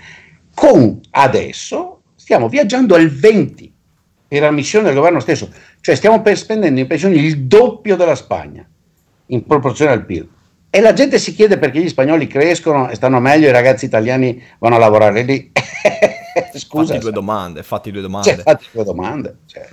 Con 0.54 1.00
adesso 1.10 2.02
stiamo 2.14 2.48
viaggiando 2.48 2.94
al 2.94 3.08
20 3.08 3.72
per 4.26 4.40
la 4.42 4.50
missione 4.50 4.86
del 4.86 4.94
governo 4.94 5.20
stesso, 5.20 5.50
cioè 5.80 5.94
stiamo 5.94 6.22
spendendo 6.34 6.80
in 6.80 6.86
pensioni 6.86 7.16
il 7.16 7.42
doppio 7.42 7.96
della 7.96 8.14
Spagna 8.14 8.66
in 9.26 9.44
proporzione 9.44 9.92
al 9.92 10.04
PIL. 10.04 10.28
E 10.70 10.80
la 10.80 10.92
gente 10.92 11.18
si 11.18 11.34
chiede 11.34 11.58
perché 11.58 11.80
gli 11.80 11.88
spagnoli 11.88 12.26
crescono 12.26 12.90
e 12.90 12.96
stanno 12.96 13.20
meglio, 13.20 13.48
i 13.48 13.52
ragazzi 13.52 13.84
italiani 13.84 14.42
vanno 14.58 14.74
a 14.74 14.78
lavorare 14.78 15.22
lì. 15.22 15.52
Scusa. 16.58 16.94
Fatti 16.94 16.98
due 16.98 17.12
domande, 17.12 17.62
fatti 17.62 17.90
due 17.92 18.00
domande. 18.00 18.30
Cioè, 18.30 18.42
fatti 18.42 18.66
due 18.72 18.84
domande. 18.84 19.36
Cioè, 19.46 19.68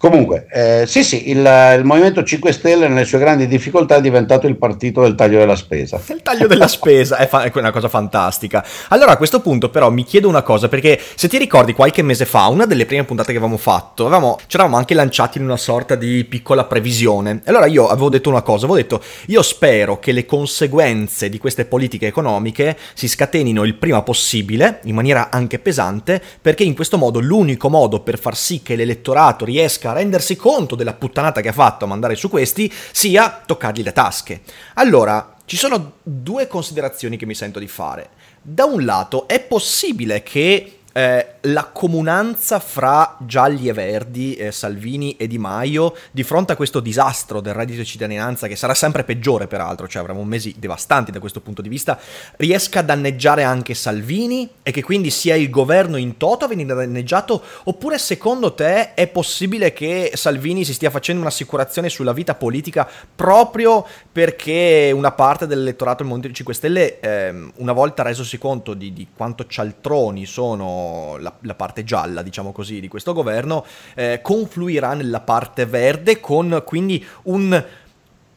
Comunque, 0.00 0.46
eh, 0.50 0.86
sì, 0.86 1.04
sì, 1.04 1.28
il, 1.28 1.40
il, 1.76 1.84
Movimento 1.84 2.24
5 2.24 2.52
Stelle 2.52 2.88
nelle 2.88 3.04
sue 3.04 3.18
grandi 3.18 3.46
difficoltà 3.46 3.96
è 3.96 4.00
diventato 4.00 4.46
il 4.46 4.56
partito 4.56 5.02
del 5.02 5.14
taglio 5.14 5.40
della 5.40 5.56
spesa. 5.56 6.00
Il 6.08 6.22
taglio 6.22 6.46
della 6.46 6.68
spesa 6.68 7.18
è, 7.18 7.28
fa- 7.28 7.42
è, 7.42 7.52
una 7.52 7.70
cosa 7.70 7.90
fantastica. 7.90 8.64
Allora, 8.88 9.12
a 9.12 9.18
questo 9.18 9.40
punto, 9.40 9.68
però, 9.68 9.90
mi 9.90 10.04
chiedo 10.04 10.26
una 10.26 10.40
cosa, 10.40 10.68
perché 10.68 10.98
se 11.14 11.28
ti 11.28 11.36
ricordi 11.36 11.74
qualche 11.74 12.00
mese 12.00 12.24
fa, 12.24 12.46
una 12.46 12.64
delle 12.64 12.86
prime 12.86 13.04
puntate 13.04 13.32
che 13.32 13.36
avevamo 13.36 13.58
fatto, 13.58 14.06
avevamo, 14.06 14.38
ci 14.46 14.56
eravamo 14.56 14.78
anche 14.78 14.94
lanciati 14.94 15.36
in 15.36 15.44
una 15.44 15.58
sorta 15.58 15.96
di 15.96 16.24
piccola 16.24 16.64
previsione. 16.64 17.42
Allora, 17.44 17.66
io 17.66 17.86
avevo 17.86 18.08
detto 18.08 18.30
una 18.30 18.40
cosa, 18.40 18.64
avevo 18.64 18.80
detto, 18.80 19.02
io 19.26 19.42
spero 19.42 19.98
che 19.98 20.12
le 20.12 20.24
conseguenze 20.24 21.28
di 21.28 21.36
queste 21.36 21.66
politiche 21.66 22.06
economiche 22.06 22.74
si 22.94 23.06
scatenino 23.06 23.64
il 23.64 23.74
prima 23.74 24.00
possibile, 24.00 24.80
in 24.84 24.94
maniera 24.94 25.28
anche 25.28 25.58
pesante, 25.58 26.22
perché 26.40 26.64
in 26.64 26.74
questo 26.74 26.96
modo 26.96 27.20
l'unico 27.20 27.68
modo 27.68 28.00
per 28.00 28.18
far 28.18 28.34
sì 28.34 28.62
che 28.62 28.76
l'elettorato 28.76 29.44
riesca 29.44 29.88
a 29.90 29.94
rendersi 29.94 30.36
conto 30.36 30.74
della 30.74 30.94
puttanata 30.94 31.40
che 31.40 31.48
ha 31.48 31.52
fatto 31.52 31.84
a 31.84 31.88
mandare 31.88 32.14
su 32.14 32.28
questi 32.28 32.72
sia 32.92 33.42
toccargli 33.44 33.82
le 33.82 33.92
tasche. 33.92 34.42
Allora, 34.74 35.36
ci 35.44 35.56
sono 35.56 35.94
due 36.02 36.46
considerazioni 36.46 37.16
che 37.16 37.26
mi 37.26 37.34
sento 37.34 37.58
di 37.58 37.68
fare. 37.68 38.10
Da 38.42 38.64
un 38.64 38.84
lato, 38.84 39.28
è 39.28 39.40
possibile 39.40 40.22
che 40.22 40.79
eh, 40.92 41.34
la 41.42 41.64
comunanza 41.72 42.58
fra 42.58 43.16
gialli 43.20 43.68
e 43.68 43.72
verdi, 43.72 44.34
eh, 44.34 44.52
Salvini 44.52 45.16
e 45.16 45.26
Di 45.26 45.38
Maio, 45.38 45.94
di 46.10 46.22
fronte 46.22 46.52
a 46.52 46.56
questo 46.56 46.80
disastro 46.80 47.40
del 47.40 47.54
reddito 47.54 47.78
di 47.78 47.84
cittadinanza, 47.84 48.46
che 48.46 48.56
sarà 48.56 48.74
sempre 48.74 49.04
peggiore 49.04 49.46
peraltro, 49.46 49.86
cioè 49.86 50.02
avremo 50.02 50.24
mesi 50.24 50.54
devastanti 50.58 51.12
da 51.12 51.20
questo 51.20 51.40
punto 51.40 51.62
di 51.62 51.68
vista, 51.68 51.98
riesca 52.36 52.80
a 52.80 52.82
danneggiare 52.82 53.42
anche 53.44 53.74
Salvini 53.74 54.48
e 54.62 54.70
che 54.72 54.82
quindi 54.82 55.10
sia 55.10 55.36
il 55.36 55.48
governo 55.48 55.96
in 55.96 56.16
toto 56.16 56.44
a 56.44 56.48
venire 56.48 56.74
danneggiato? 56.74 57.42
Oppure 57.64 57.98
secondo 57.98 58.54
te 58.54 58.94
è 58.94 59.06
possibile 59.06 59.72
che 59.72 60.12
Salvini 60.14 60.64
si 60.64 60.74
stia 60.74 60.90
facendo 60.90 61.22
un'assicurazione 61.22 61.88
sulla 61.88 62.12
vita 62.12 62.34
politica 62.34 62.88
proprio 63.14 63.86
perché 64.10 64.90
una 64.94 65.12
parte 65.12 65.46
dell'elettorato 65.46 65.98
del 65.98 66.06
Movimento 66.06 66.34
5 66.36 66.54
Stelle, 66.54 67.00
eh, 67.00 67.50
una 67.56 67.72
volta 67.72 68.02
resosi 68.02 68.38
conto 68.38 68.74
di, 68.74 68.92
di 68.92 69.06
quanto 69.14 69.46
cialtroni 69.46 70.26
sono 70.26 70.79
la, 71.18 71.32
la, 71.40 71.54
parte 71.54 71.84
gialla, 71.84 72.22
diciamo 72.22 72.52
così, 72.52 72.80
di 72.80 72.88
questo 72.88 73.12
governo, 73.12 73.64
eh, 73.94 74.20
confluirà 74.22 74.94
nella 74.94 75.20
parte 75.20 75.66
verde 75.66 76.20
con 76.20 76.62
quindi 76.64 77.04
un 77.24 77.64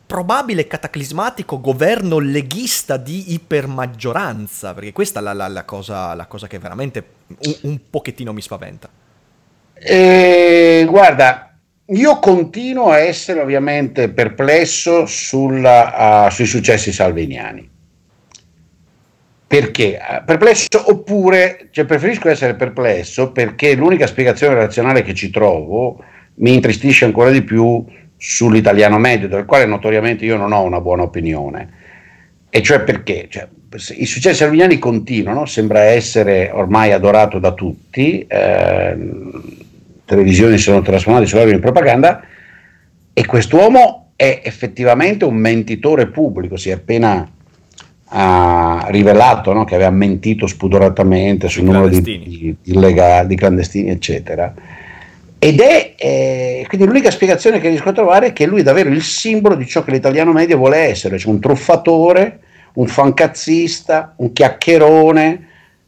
probabile 0.05 0.67
cataclismatico 0.67 1.59
governo 1.59 2.19
leghista 2.19 2.97
di 2.97 3.33
ipermaggioranza, 3.33 4.73
perché 4.73 4.91
questa 4.91 5.19
è 5.19 5.23
la, 5.23 5.33
la, 5.33 5.47
la 5.47 5.63
cosa, 5.63 6.15
cosa, 6.27 6.47
che 6.47 6.59
veramente 6.59 7.05
un, 7.27 7.55
un 7.61 7.79
pochettino 7.89 8.33
mi 8.33 8.41
spaventa. 8.41 8.89
Eh, 9.73 10.85
guarda, 10.87 11.57
io 11.87 12.19
continuo 12.19 12.91
a 12.91 12.99
essere 12.99 13.41
ovviamente 13.41 14.09
perplesso 14.09 15.05
sulla, 15.05 16.25
uh, 16.25 16.29
sui 16.29 16.45
successi 16.45 16.91
salviniani. 16.91 17.72
Perché? 19.53 19.99
Eh, 19.99 20.23
perplesso 20.25 20.67
oppure, 20.89 21.67
cioè 21.69 21.85
preferisco 21.85 22.27
essere 22.27 22.55
perplesso 22.55 23.31
perché 23.31 23.75
l'unica 23.75 24.07
spiegazione 24.07 24.55
razionale 24.55 25.03
che 25.03 25.13
ci 25.13 25.29
trovo 25.29 26.03
mi 26.37 26.55
intristisce 26.55 27.05
ancora 27.05 27.29
di 27.29 27.43
più 27.43 27.85
sull'italiano 28.17 28.97
medio, 28.97 29.27
del 29.27 29.45
quale 29.45 29.67
notoriamente 29.67 30.25
io 30.25 30.37
non 30.37 30.53
ho 30.53 30.63
una 30.63 30.81
buona 30.81 31.03
opinione. 31.03 31.69
E 32.49 32.63
cioè 32.63 32.79
perché? 32.79 33.27
Cioè, 33.29 33.47
I 33.95 34.07
successi 34.07 34.43
arminiani 34.43 34.79
continuano, 34.79 35.45
sembra 35.45 35.83
essere 35.83 36.49
ormai 36.51 36.91
adorato 36.91 37.37
da 37.37 37.51
tutti, 37.51 38.25
eh, 38.27 38.97
televisioni 40.03 40.57
sono 40.57 40.81
trasformate 40.81 41.27
su 41.27 41.37
in 41.37 41.59
propaganda, 41.59 42.23
e 43.13 43.23
quest'uomo 43.23 44.13
è 44.15 44.41
effettivamente 44.43 45.25
un 45.25 45.35
mentitore 45.35 46.07
pubblico, 46.07 46.57
si 46.57 46.71
è 46.71 46.73
appena 46.73 47.29
ha 48.15 48.85
rivelato 48.89 49.53
no, 49.53 49.65
che 49.65 49.73
aveva 49.73 49.89
mentito 49.89 50.45
spudoratamente 50.45 51.47
sul 51.49 51.63
numero 51.63 51.87
di, 51.87 52.01
di, 52.01 52.55
illegali, 52.65 53.27
di 53.27 53.35
clandestini, 53.35 53.89
eccetera. 53.89 54.53
Ed 55.39 55.59
è 55.59 55.95
eh, 55.97 56.65
quindi 56.67 56.85
l'unica 56.85 57.09
spiegazione 57.09 57.59
che 57.59 57.69
riesco 57.69 57.89
a 57.89 57.93
trovare 57.93 58.27
è 58.27 58.33
che 58.33 58.45
lui 58.45 58.59
è 58.59 58.63
davvero 58.63 58.89
il 58.89 59.01
simbolo 59.01 59.55
di 59.55 59.65
ciò 59.65 59.83
che 59.83 59.91
l'italiano 59.91 60.31
medio 60.31 60.57
vuole 60.57 60.77
essere, 60.77 61.17
cioè 61.17 61.33
un 61.33 61.39
truffatore, 61.39 62.39
un 62.73 62.87
fancazzista, 62.87 64.13
un 64.17 64.31
chiacchierone, 64.31 65.47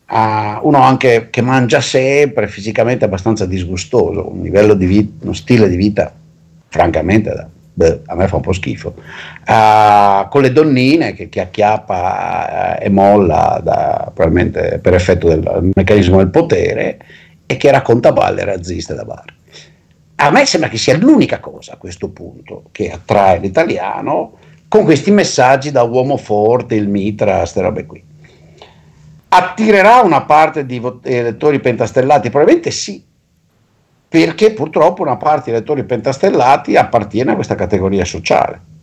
uh, 0.10 0.68
uno 0.68 0.82
anche 0.82 1.28
che 1.30 1.42
mangia 1.42 1.80
sempre, 1.80 2.48
fisicamente 2.48 3.06
abbastanza 3.06 3.46
disgustoso, 3.46 4.32
un 4.34 4.42
livello 4.42 4.74
di 4.74 4.86
vita, 4.88 5.14
uno 5.26 5.34
stile 5.34 5.70
di 5.70 5.76
vita 5.76 6.12
francamente 6.68 7.34
da, 7.34 7.48
beh, 7.76 8.02
a 8.06 8.16
me 8.16 8.28
fa 8.28 8.38
un 8.38 8.42
po' 8.42 8.54
schifo, 8.54 8.96
uh, 9.48 10.28
con 10.30 10.42
le 10.42 10.52
donnine 10.52 11.14
che, 11.14 11.28
che 11.28 11.42
acchiappa 11.42 12.78
uh, 12.80 12.84
e 12.84 12.90
molla 12.90 13.60
da, 13.62 14.12
probabilmente 14.14 14.80
per 14.80 14.94
effetto 14.94 15.28
del 15.28 15.72
meccanismo 15.74 16.18
del 16.18 16.30
potere 16.30 16.98
e 17.46 17.58
che 17.58 17.70
racconta 17.72 18.12
balle 18.12 18.46
razziste 18.46 18.96
da 18.96 19.04
bar. 19.04 19.26
A 20.16 20.32
me 20.32 20.46
sembra 20.46 20.70
che 20.70 20.78
sia 20.78 20.98
l'unica 20.98 21.40
cosa 21.40 21.74
a 21.74 21.78
questo 21.78 22.10
punto 22.10 22.64
che 22.72 22.90
attrae 22.90 23.40
l'italiano 23.40 24.38
con 24.70 24.86
questi 24.86 25.12
messaggi 25.12 25.72
da 25.72 25.84
uomo 25.84 26.16
forte, 26.16 26.76
il 26.76 26.88
mitra, 26.88 27.40
queste 27.40 27.62
robe 27.62 27.86
qui. 27.86 28.04
attirerà 29.28 30.00
una 30.00 30.22
parte 30.24 30.66
di 30.66 30.82
elettori 31.04 31.60
pentastellati? 31.60 32.30
Probabilmente 32.30 32.72
sì, 32.72 33.05
perché 34.08 34.54
purtroppo 34.54 35.02
una 35.02 35.18
parte 35.18 35.46
dei 35.46 35.56
elettori 35.56 35.84
pentastellati 35.84 36.76
appartiene 36.76 37.32
a 37.32 37.36
questa 37.36 37.56
categoria 37.56 38.06
sociale. 38.06 38.74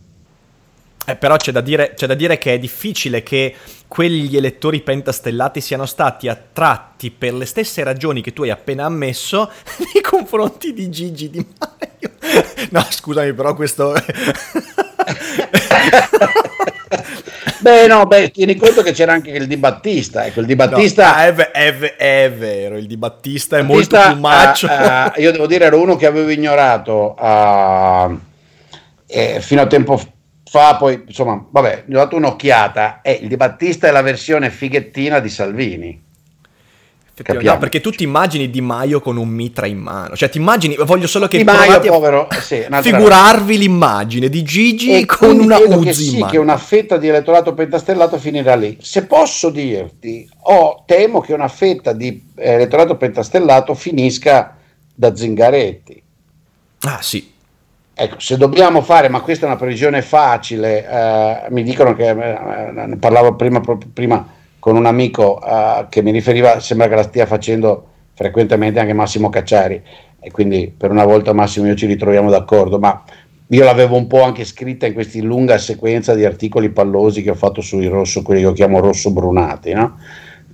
Eh, 1.05 1.15
però 1.17 1.35
c'è 1.35 1.51
da, 1.51 1.59
dire, 1.59 1.93
c'è 1.95 2.07
da, 2.07 2.13
dire, 2.13 2.37
che 2.37 2.53
è 2.53 2.59
difficile 2.59 3.23
che 3.23 3.53
quegli 3.87 4.37
elettori 4.37 4.81
pentastellati 4.81 5.59
siano 5.59 5.85
stati 5.85 6.29
attratti 6.29 7.11
per 7.11 7.33
le 7.33 7.45
stesse 7.45 7.83
ragioni 7.83 8.21
che 8.21 8.31
tu 8.31 8.43
hai 8.43 8.51
appena 8.51 8.85
ammesso 8.85 9.51
nei 9.93 10.01
confronti 10.01 10.71
di 10.73 10.89
Gigi 10.89 11.29
Di 11.29 11.45
Maio. 11.59 12.11
No, 12.71 12.85
scusami, 12.89 13.33
però 13.33 13.53
questo... 13.53 13.93
Beh, 17.63 17.87
no, 17.87 18.05
beh, 18.05 18.31
tieni 18.31 18.57
conto 18.57 18.81
che 18.81 18.91
c'era 18.91 19.13
anche 19.13 19.29
il 19.29 19.47
Di 19.47 19.55
Battista. 19.55 20.25
Ecco, 20.25 20.41
il 20.41 20.45
Di 20.45 20.55
Battista. 20.55 21.15
No, 21.15 21.21
è, 21.21 21.33
è, 21.51 21.95
è, 21.95 22.31
vero, 22.31 22.75
il 22.75 22.87
Di 22.87 22.97
Battista 22.97 23.57
è 23.57 23.63
Battista, 23.63 23.99
molto 23.99 24.11
più 24.11 24.21
macio. 24.21 24.67
Uh, 24.67 24.71
uh, 25.17 25.21
io 25.21 25.31
devo 25.31 25.47
dire, 25.47 25.63
era 25.63 25.77
uno 25.77 25.95
che 25.95 26.05
avevo 26.05 26.29
ignorato 26.29 27.15
uh, 27.17 28.19
eh, 29.07 29.39
fino 29.39 29.61
a 29.61 29.67
tempo 29.67 29.97
fa. 30.43 30.75
Poi, 30.75 31.03
insomma, 31.07 31.41
vabbè, 31.49 31.85
gli 31.85 31.93
ho 31.93 31.99
dato 31.99 32.17
un'occhiata. 32.17 32.99
E 33.01 33.19
il 33.21 33.29
Di 33.29 33.37
Battista 33.37 33.87
è 33.87 33.91
la 33.91 34.01
versione 34.01 34.49
fighettina 34.49 35.19
di 35.19 35.29
Salvini. 35.29 36.03
No, 37.43 37.59
perché 37.59 37.79
tu 37.79 37.91
ti 37.91 38.03
immagini 38.03 38.49
Di 38.49 38.59
Maio 38.59 38.99
con 38.99 39.17
un 39.17 39.29
mitra 39.29 39.67
in 39.67 39.77
mano, 39.77 40.15
cioè 40.15 40.29
ti 40.29 40.39
immagini, 40.39 40.75
voglio 40.77 41.05
solo 41.05 41.27
che 41.27 41.37
Di 41.37 41.43
Maio, 41.43 41.79
povero, 41.79 42.27
sì, 42.41 42.65
figurarvi 42.67 43.55
l'immagine 43.59 44.29
di 44.29 44.41
Gigi 44.41 44.89
e 44.89 45.05
con 45.05 45.37
una 45.39 45.59
Uzi 45.59 45.83
che 45.83 45.93
sì, 45.93 46.25
che 46.27 46.39
una 46.39 46.57
fetta 46.57 46.97
di 46.97 47.07
elettorato 47.07 47.53
pentastellato 47.53 48.17
finirà 48.17 48.55
lì. 48.55 48.79
Se 48.81 49.05
posso 49.05 49.51
dirti, 49.51 50.27
oh, 50.45 50.81
temo 50.87 51.21
che 51.21 51.33
una 51.33 51.47
fetta 51.49 51.93
di 51.93 52.31
elettorato 52.33 52.97
pentastellato 52.97 53.75
finisca 53.75 54.57
da 54.95 55.15
Zingaretti. 55.15 56.01
Ah, 56.81 56.99
sì. 56.99 57.31
Ecco, 57.93 58.19
se 58.19 58.37
dobbiamo 58.37 58.81
fare, 58.81 59.07
ma 59.07 59.21
questa 59.21 59.45
è 59.45 59.49
una 59.49 59.57
previsione 59.57 60.01
facile, 60.01 60.89
eh, 60.89 61.45
mi 61.51 61.61
dicono 61.61 61.95
che 61.95 62.09
eh, 62.09 62.71
ne 62.71 62.97
parlavo 62.97 63.35
prima, 63.35 63.61
prima 63.93 64.41
con 64.63 64.77
un 64.77 64.85
amico 64.85 65.41
uh, 65.43 65.89
che 65.89 66.01
mi 66.01 66.11
riferiva, 66.11 66.61
sembra 66.61 66.87
che 66.87 66.95
la 66.95 67.03
stia 67.03 67.25
facendo 67.25 67.85
frequentemente 68.13 68.79
anche 68.79 68.93
Massimo 68.93 69.27
Cacciari 69.27 69.81
e 70.21 70.31
quindi 70.31 70.73
per 70.75 70.89
una 70.89 71.03
volta 71.03 71.33
Massimo 71.33 71.65
e 71.65 71.71
io 71.71 71.75
ci 71.75 71.85
ritroviamo 71.85 72.29
d'accordo, 72.29 72.79
ma 72.79 73.03
io 73.47 73.63
l'avevo 73.65 73.97
un 73.97 74.07
po' 74.07 74.21
anche 74.21 74.45
scritta 74.45 74.85
in 74.85 74.93
questa 74.93 75.19
lunga 75.21 75.57
sequenza 75.57 76.15
di 76.15 76.23
articoli 76.23 76.69
pallosi 76.69 77.21
che 77.23 77.31
ho 77.31 77.35
fatto 77.35 77.59
sui 77.59 77.87
rosso, 77.87 78.21
quelli 78.21 78.39
che 78.39 78.47
io 78.47 78.53
chiamo 78.53 78.79
rosso 78.79 79.11
brunati, 79.11 79.73
no? 79.73 79.97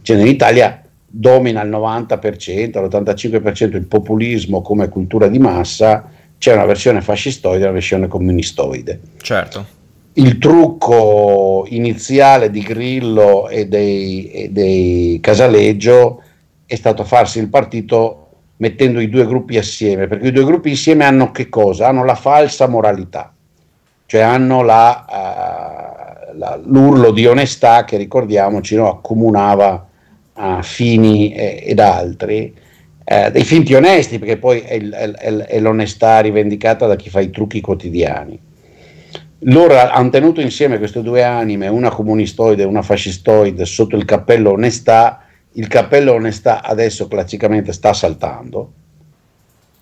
Cioè 0.01 0.17
in 0.17 0.25
Italia 0.25 0.83
domina 1.05 1.61
il 1.61 1.69
90%, 1.69 2.81
l'85% 2.81 3.75
il 3.75 3.85
populismo 3.85 4.63
come 4.63 4.89
cultura 4.89 5.27
di 5.27 5.37
massa, 5.37 6.09
c'è 6.39 6.55
una 6.55 6.65
versione 6.65 7.01
fascistoide 7.01 7.59
e 7.59 7.63
una 7.65 7.73
versione 7.73 8.07
comunistoide. 8.07 8.99
Certo 9.21 9.77
il 10.13 10.37
trucco 10.37 11.65
iniziale 11.69 12.49
di 12.49 12.61
Grillo 12.61 13.47
e 13.47 13.67
dei, 13.67 14.31
e 14.31 14.49
dei, 14.49 15.19
Casaleggio 15.21 16.23
è 16.65 16.75
stato 16.75 17.03
farsi 17.03 17.39
il 17.39 17.49
partito 17.49 18.25
mettendo 18.57 18.99
i 18.99 19.09
due 19.09 19.25
gruppi 19.25 19.57
assieme, 19.57 20.07
perché 20.07 20.27
i 20.27 20.31
due 20.31 20.43
gruppi 20.43 20.69
insieme 20.69 21.05
hanno 21.05 21.31
che 21.31 21.47
cosa? 21.47 21.87
Hanno 21.87 22.03
la 22.03 22.15
falsa 22.15 22.67
moralità, 22.67 23.33
cioè 24.05 24.21
hanno 24.21 24.63
la, 24.63 25.05
uh, 25.07 26.37
la, 26.37 26.59
l'urlo 26.65 27.11
di 27.11 27.25
onestà 27.25 27.85
che 27.85 27.95
ricordiamoci 27.95 28.75
no, 28.75 28.89
accomunava 28.89 29.87
uh, 30.33 30.61
Fini 30.61 31.33
e, 31.33 31.63
ed 31.67 31.79
altri, 31.79 32.53
uh, 33.05 33.31
dei 33.31 33.45
finti 33.45 33.73
onesti, 33.75 34.19
perché 34.19 34.37
poi 34.37 34.59
è, 34.59 34.81
è, 34.81 35.11
è 35.11 35.59
l'onestà 35.59 36.19
rivendicata 36.19 36.85
da 36.85 36.97
chi 36.97 37.09
fa 37.09 37.21
i 37.21 37.29
trucchi 37.29 37.61
quotidiani 37.61 38.47
loro 39.43 39.77
hanno 39.77 40.09
tenuto 40.09 40.41
insieme 40.41 40.77
queste 40.77 41.01
due 41.01 41.23
anime, 41.23 41.67
una 41.67 41.89
comunistoide 41.89 42.63
e 42.63 42.65
una 42.65 42.81
fascistoide, 42.81 43.65
sotto 43.65 43.95
il 43.95 44.05
cappello 44.05 44.51
onestà. 44.51 45.23
Il 45.53 45.67
cappello 45.67 46.13
onestà 46.13 46.61
adesso 46.61 47.07
classicamente 47.07 47.71
sta 47.73 47.93
saltando 47.93 48.73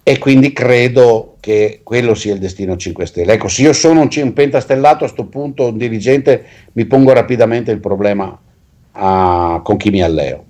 e 0.04 0.18
quindi 0.20 0.54
credo 0.54 1.36
che 1.42 1.82
quello 1.84 2.14
sia 2.14 2.34
il 2.34 2.40
destino 2.40 2.78
5 2.78 3.06
Stelle. 3.06 3.34
Ecco, 3.34 3.50
se 3.50 3.64
io 3.64 3.74
sono 3.74 4.00
un, 4.00 4.10
un 4.10 4.34
pentastellato 4.34 4.96
a 4.96 5.10
questo 5.10 5.26
punto, 5.26 5.68
un 5.68 5.78
dirigente, 5.78 6.46
mi 6.74 6.86
pongo 6.86 7.12
rapidamente 7.12 7.72
il 7.72 7.82
problema 7.82 8.40
a, 8.94 9.60
con 9.62 9.76
chi 9.76 9.90
mi 9.90 10.02
alleo. 10.02 10.46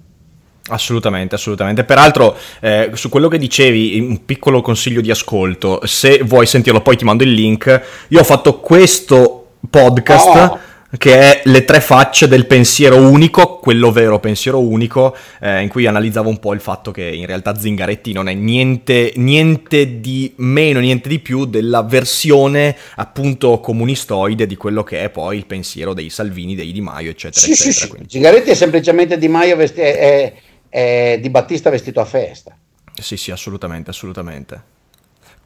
Assolutamente, 0.69 1.35
assolutamente. 1.35 1.83
Peraltro, 1.83 2.35
eh, 2.59 2.91
su 2.93 3.09
quello 3.09 3.27
che 3.27 3.37
dicevi, 3.37 3.99
un 3.99 4.25
piccolo 4.25 4.61
consiglio 4.61 5.01
di 5.01 5.11
ascolto, 5.11 5.81
se 5.85 6.19
vuoi 6.23 6.45
sentirlo 6.45 6.81
poi 6.81 6.97
ti 6.97 7.05
mando 7.05 7.23
il 7.23 7.31
link, 7.31 7.81
io 8.09 8.19
ho 8.19 8.23
fatto 8.23 8.59
questo 8.59 9.47
podcast 9.69 10.27
oh. 10.27 10.59
che 10.97 11.19
è 11.19 11.41
le 11.45 11.63
tre 11.63 11.79
facce 11.79 12.27
del 12.27 12.47
pensiero 12.47 12.97
unico, 12.97 13.59
quello 13.59 13.91
vero 13.91 14.19
pensiero 14.19 14.59
unico, 14.59 15.15
eh, 15.39 15.61
in 15.61 15.69
cui 15.69 15.85
analizzavo 15.85 16.27
un 16.27 16.39
po' 16.39 16.53
il 16.53 16.59
fatto 16.59 16.91
che 16.91 17.03
in 17.03 17.25
realtà 17.25 17.57
Zingaretti 17.57 18.11
non 18.11 18.27
è 18.27 18.33
niente, 18.33 19.13
niente 19.15 20.01
di 20.01 20.33
meno, 20.37 20.79
niente 20.79 21.07
di 21.07 21.19
più 21.19 21.45
della 21.45 21.81
versione 21.83 22.75
appunto 22.95 23.61
comunistoide 23.61 24.45
di 24.45 24.57
quello 24.57 24.83
che 24.83 25.01
è 25.01 25.09
poi 25.09 25.37
il 25.37 25.45
pensiero 25.45 25.93
dei 25.93 26.09
Salvini, 26.09 26.55
dei 26.55 26.73
Di 26.73 26.81
Maio, 26.81 27.11
eccetera, 27.11 27.39
sì, 27.39 27.51
eccetera. 27.51 27.71
Sì, 27.71 27.87
sì. 27.87 28.05
Zingaretti 28.09 28.49
è 28.49 28.55
semplicemente 28.55 29.17
Di 29.17 29.29
Maio 29.29 29.55
vesti- 29.55 29.79
è 29.79 30.33
eh, 30.69 31.19
di 31.21 31.29
Battista 31.29 31.69
vestito 31.69 31.99
a 31.99 32.05
festa. 32.05 32.55
Sì, 32.93 33.17
sì, 33.17 33.31
assolutamente, 33.31 33.89
assolutamente. 33.89 34.75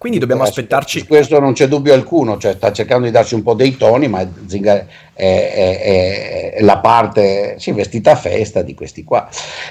Quindi 0.01 0.17
dobbiamo 0.17 0.41
aspettarci. 0.41 1.01
Su 1.01 1.05
questo 1.05 1.39
non 1.39 1.53
c'è 1.53 1.67
dubbio 1.67 1.93
alcuno, 1.93 2.39
cioè 2.39 2.55
sta 2.55 2.71
cercando 2.71 3.05
di 3.05 3.11
darsi 3.11 3.35
un 3.35 3.43
po' 3.43 3.53
dei 3.53 3.77
toni, 3.77 4.07
ma 4.07 4.27
Zinga 4.47 4.87
è, 5.13 5.13
è, 5.13 6.53
è, 6.55 6.61
la 6.61 6.79
parte 6.79 7.59
sì, 7.59 7.71
vestita 7.71 8.13
a 8.13 8.15
festa 8.15 8.63
di 8.63 8.73
questi 8.73 9.03
qua. 9.03 9.29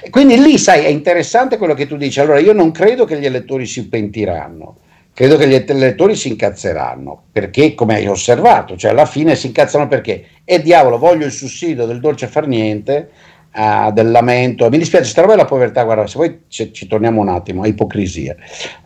Quindi 0.08 0.40
lì, 0.40 0.56
sai, 0.56 0.84
è 0.84 0.88
interessante 0.88 1.56
quello 1.56 1.74
che 1.74 1.88
tu 1.88 1.96
dici. 1.96 2.20
Allora, 2.20 2.38
io 2.38 2.52
non 2.52 2.70
credo 2.70 3.04
che 3.06 3.18
gli 3.18 3.26
elettori 3.26 3.66
si 3.66 3.88
pentiranno, 3.88 4.76
credo 5.12 5.36
che 5.36 5.48
gli 5.48 5.54
elettori 5.54 6.14
si 6.14 6.28
incazzeranno, 6.28 7.24
perché, 7.32 7.74
come 7.74 7.96
hai 7.96 8.06
osservato, 8.06 8.76
cioè 8.76 8.92
alla 8.92 9.06
fine 9.06 9.34
si 9.34 9.48
incazzano 9.48 9.88
perché, 9.88 10.26
e 10.44 10.62
diavolo, 10.62 10.96
voglio 10.96 11.26
il 11.26 11.32
sussidio 11.32 11.86
del 11.86 11.98
dolce 11.98 12.28
far 12.28 12.46
niente 12.46 13.10
uh, 13.54 13.92
del 13.92 14.10
lamento. 14.10 14.68
Mi 14.68 14.78
dispiace, 14.78 15.10
sta 15.10 15.22
roba 15.22 15.34
è 15.34 15.36
la 15.36 15.44
povertà, 15.44 15.84
guarda, 15.84 16.06
se 16.06 16.16
poi 16.16 16.40
ci, 16.48 16.72
ci 16.72 16.86
torniamo 16.86 17.20
un 17.20 17.28
attimo, 17.28 17.62
a 17.62 17.66
ipocrisia. 17.66 18.36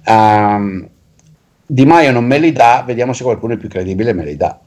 Um, 0.06 0.88
di 1.66 1.86
Maio 1.86 2.12
non 2.12 2.24
me 2.24 2.38
li 2.38 2.52
dà, 2.52 2.82
vediamo 2.86 3.12
se 3.12 3.24
qualcuno 3.24 3.54
è 3.54 3.56
più 3.56 3.68
credibile 3.68 4.12
me 4.12 4.24
li 4.24 4.36
dà. 4.36 4.58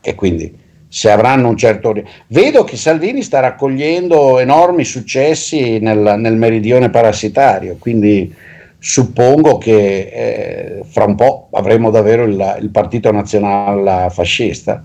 E 0.00 0.14
quindi 0.14 0.56
se 0.88 1.10
avranno 1.10 1.48
un 1.48 1.56
certo... 1.56 1.94
Vedo 2.28 2.64
che 2.64 2.76
Salvini 2.76 3.22
sta 3.22 3.40
raccogliendo 3.40 4.38
enormi 4.38 4.84
successi 4.84 5.78
nel, 5.78 6.16
nel 6.18 6.36
meridione 6.36 6.90
parassitario, 6.90 7.76
quindi 7.78 8.32
suppongo 8.78 9.58
che 9.58 10.10
eh, 10.12 10.80
fra 10.84 11.04
un 11.04 11.16
po' 11.16 11.48
avremo 11.52 11.90
davvero 11.90 12.24
il, 12.24 12.58
il 12.60 12.70
partito 12.70 13.10
nazionale 13.10 14.10
fascista 14.10 14.84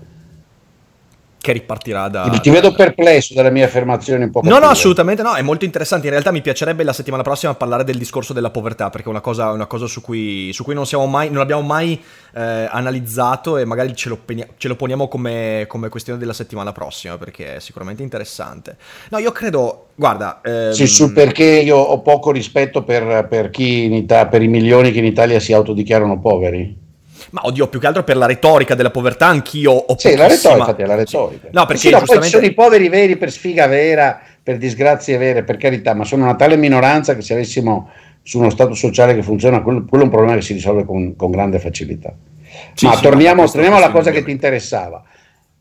che 1.42 1.52
ripartirà 1.52 2.08
da... 2.08 2.38
Ti 2.40 2.50
vedo 2.50 2.72
perplesso 2.72 3.34
dalle 3.34 3.50
mie 3.50 3.64
affermazioni 3.64 4.22
un 4.22 4.30
po'. 4.30 4.40
No, 4.44 4.60
no, 4.60 4.66
assolutamente 4.66 5.22
no, 5.22 5.34
è 5.34 5.42
molto 5.42 5.64
interessante. 5.64 6.06
In 6.06 6.12
realtà 6.12 6.30
mi 6.30 6.40
piacerebbe 6.40 6.84
la 6.84 6.92
settimana 6.92 7.24
prossima 7.24 7.52
parlare 7.54 7.82
del 7.82 7.98
discorso 7.98 8.32
della 8.32 8.50
povertà, 8.50 8.90
perché 8.90 9.08
è 9.08 9.10
una 9.10 9.20
cosa, 9.20 9.50
una 9.50 9.66
cosa 9.66 9.86
su, 9.86 10.00
cui, 10.00 10.50
su 10.52 10.62
cui 10.62 10.72
non, 10.72 10.86
mai, 11.10 11.30
non, 11.30 11.42
abbiamo 11.42 11.62
mai 11.62 12.00
eh, 12.32 12.40
analizzato 12.40 13.58
e 13.58 13.64
magari 13.64 13.94
ce 13.96 14.08
lo, 14.08 14.20
ce 14.56 14.68
lo 14.68 14.76
poniamo 14.76 15.08
come, 15.08 15.64
come, 15.66 15.88
questione 15.88 16.18
della 16.18 16.32
settimana 16.32 16.70
prossima, 16.70 17.18
perché 17.18 17.56
è 17.56 17.60
sicuramente 17.60 18.04
interessante. 18.04 18.76
No, 19.10 19.18
io 19.18 19.32
credo, 19.32 19.88
guarda... 19.96 20.40
Ehm... 20.44 20.70
Sì, 20.70 20.86
su 20.86 21.12
perché 21.12 21.44
io 21.44 21.76
ho 21.76 22.00
poco 22.02 22.30
rispetto 22.30 22.84
per, 22.84 23.26
per, 23.28 23.50
chi 23.50 23.82
in 23.82 23.94
Italia, 23.94 24.28
per 24.28 24.42
i 24.42 24.48
milioni 24.48 24.92
che 24.92 25.00
in 25.00 25.06
Italia 25.06 25.40
si 25.40 25.52
autodichiarano 25.52 26.20
poveri. 26.20 26.90
Ma 27.32 27.40
oddio, 27.44 27.68
più 27.68 27.80
che 27.80 27.86
altro 27.86 28.04
per 28.04 28.16
la 28.16 28.26
retorica 28.26 28.74
della 28.74 28.90
povertà, 28.90 29.26
anch'io 29.26 29.72
ho 29.72 29.98
Sì, 29.98 30.14
la 30.16 30.26
retorica, 30.26 30.86
la 30.86 30.94
retorica. 30.94 31.48
No, 31.50 31.64
perché 31.64 31.80
sì, 31.80 31.90
no, 31.90 31.98
giustamente... 31.98 32.28
sono 32.28 32.44
i 32.44 32.52
poveri 32.52 32.88
veri 32.90 33.16
per 33.16 33.30
sfiga 33.30 33.66
vera, 33.66 34.20
per 34.42 34.58
disgrazie 34.58 35.16
vere, 35.16 35.42
per 35.42 35.56
carità, 35.56 35.94
ma 35.94 36.04
sono 36.04 36.24
una 36.24 36.34
tale 36.34 36.56
minoranza 36.56 37.14
che 37.14 37.22
se 37.22 37.32
avessimo 37.32 37.88
su 38.22 38.38
uno 38.38 38.50
stato 38.50 38.74
sociale 38.74 39.14
che 39.14 39.22
funziona, 39.22 39.62
quello, 39.62 39.84
quello 39.86 40.04
è 40.04 40.06
un 40.06 40.12
problema 40.12 40.34
che 40.36 40.42
si 40.42 40.52
risolve 40.52 40.84
con, 40.84 41.16
con 41.16 41.30
grande 41.30 41.58
facilità. 41.58 42.14
Sì, 42.74 42.86
ma 42.86 42.96
sì, 42.96 43.02
torniamo, 43.02 43.48
torniamo 43.48 43.76
alla 43.76 43.90
cosa 43.90 44.10
che 44.10 44.22
ti 44.22 44.30
interessava. 44.30 45.02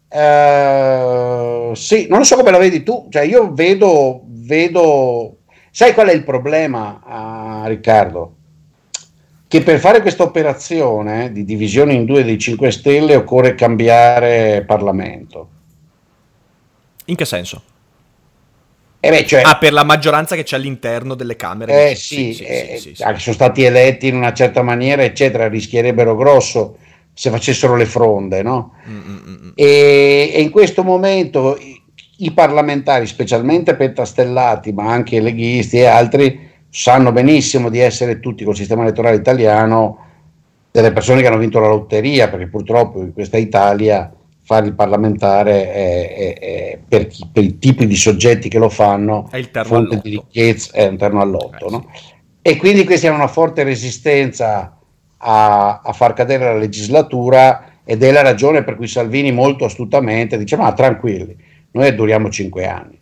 Uh, 0.09 1.73
sì, 1.73 2.07
non 2.09 2.19
lo 2.19 2.25
so 2.25 2.35
come 2.35 2.51
la 2.51 2.57
vedi 2.57 2.83
tu, 2.83 3.07
cioè 3.09 3.21
io 3.21 3.53
vedo, 3.53 4.23
vedo... 4.25 5.37
Sai 5.71 5.93
qual 5.93 6.09
è 6.09 6.13
il 6.13 6.25
problema, 6.25 7.63
uh, 7.63 7.67
Riccardo? 7.67 8.35
Che 9.51 9.63
per 9.63 9.79
fare 9.79 9.99
questa 9.99 10.23
operazione 10.23 11.33
di 11.33 11.43
divisione 11.43 11.91
in 11.91 12.05
due 12.05 12.23
dei 12.23 12.37
5 12.37 12.71
Stelle 12.71 13.17
occorre 13.17 13.53
cambiare 13.53 14.63
Parlamento. 14.65 15.49
In 17.07 17.17
che 17.17 17.25
senso? 17.25 17.61
Eh 19.01 19.09
beh, 19.09 19.25
cioè, 19.25 19.41
ah, 19.43 19.57
per 19.57 19.73
la 19.73 19.83
maggioranza 19.83 20.37
che 20.37 20.43
c'è 20.43 20.55
all'interno 20.55 21.15
delle 21.15 21.35
Camere. 21.35 21.89
Eh 21.89 21.95
sì, 21.95 22.33
sì, 22.33 22.43
eh, 22.43 22.77
sì, 22.79 22.95
sì, 22.95 23.03
sono 23.17 23.35
stati 23.35 23.63
eletti 23.63 24.07
in 24.07 24.15
una 24.15 24.31
certa 24.31 24.61
maniera, 24.61 25.03
eccetera, 25.03 25.49
rischierebbero 25.49 26.15
grosso 26.15 26.77
se 27.13 27.29
facessero 27.29 27.75
le 27.75 27.85
fronde, 27.85 28.41
no? 28.43 28.75
Mm-mm. 28.87 29.51
E, 29.53 30.31
e 30.33 30.41
in 30.41 30.49
questo 30.49 30.81
momento 30.81 31.57
i, 31.59 31.81
i 32.19 32.31
parlamentari, 32.31 33.05
specialmente 33.05 33.75
pentastellati, 33.75 34.71
ma 34.71 34.89
anche 34.89 35.19
leghisti 35.19 35.79
e 35.79 35.87
altri, 35.87 36.50
sanno 36.71 37.11
benissimo 37.11 37.69
di 37.69 37.79
essere 37.79 38.21
tutti 38.21 38.45
col 38.45 38.55
sistema 38.55 38.83
elettorale 38.83 39.17
italiano 39.17 40.07
delle 40.71 40.93
persone 40.93 41.21
che 41.21 41.27
hanno 41.27 41.37
vinto 41.37 41.59
la 41.59 41.67
lotteria, 41.67 42.29
perché 42.29 42.47
purtroppo 42.47 43.01
in 43.01 43.13
questa 43.13 43.37
Italia 43.37 44.11
fare 44.43 44.67
il 44.67 44.73
parlamentare 44.73 45.71
è, 45.71 46.15
è, 46.15 46.39
è 46.39 46.79
per, 46.87 47.07
per, 47.31 47.43
i 47.43 47.59
tipi 47.59 47.85
di 47.85 47.95
soggetti 47.95 48.49
che 48.49 48.57
lo 48.57 48.69
fanno 48.69 49.29
è 49.29 49.47
fonte 49.63 49.99
di 50.01 50.11
ricchezza 50.11 50.71
è 50.73 50.87
interno 50.87 51.21
all'otto. 51.21 51.67
Eh, 51.67 51.71
no? 51.71 51.89
sì. 51.93 52.19
E 52.41 52.55
quindi 52.55 52.85
questi 52.85 53.05
hanno 53.05 53.17
una 53.17 53.27
forte 53.27 53.63
resistenza 53.63 54.77
a, 55.17 55.81
a, 55.83 55.93
far 55.93 56.13
cadere 56.13 56.45
la 56.45 56.57
legislatura 56.57 57.65
ed 57.83 58.01
è 58.01 58.11
la 58.11 58.21
ragione 58.21 58.63
per 58.63 58.77
cui 58.77 58.87
Salvini 58.87 59.31
molto 59.31 59.65
astutamente 59.65 60.37
dice 60.37 60.55
ma 60.55 60.71
tranquilli, 60.73 61.35
noi 61.71 61.93
duriamo 61.93 62.29
cinque 62.29 62.65
anni. 62.65 62.99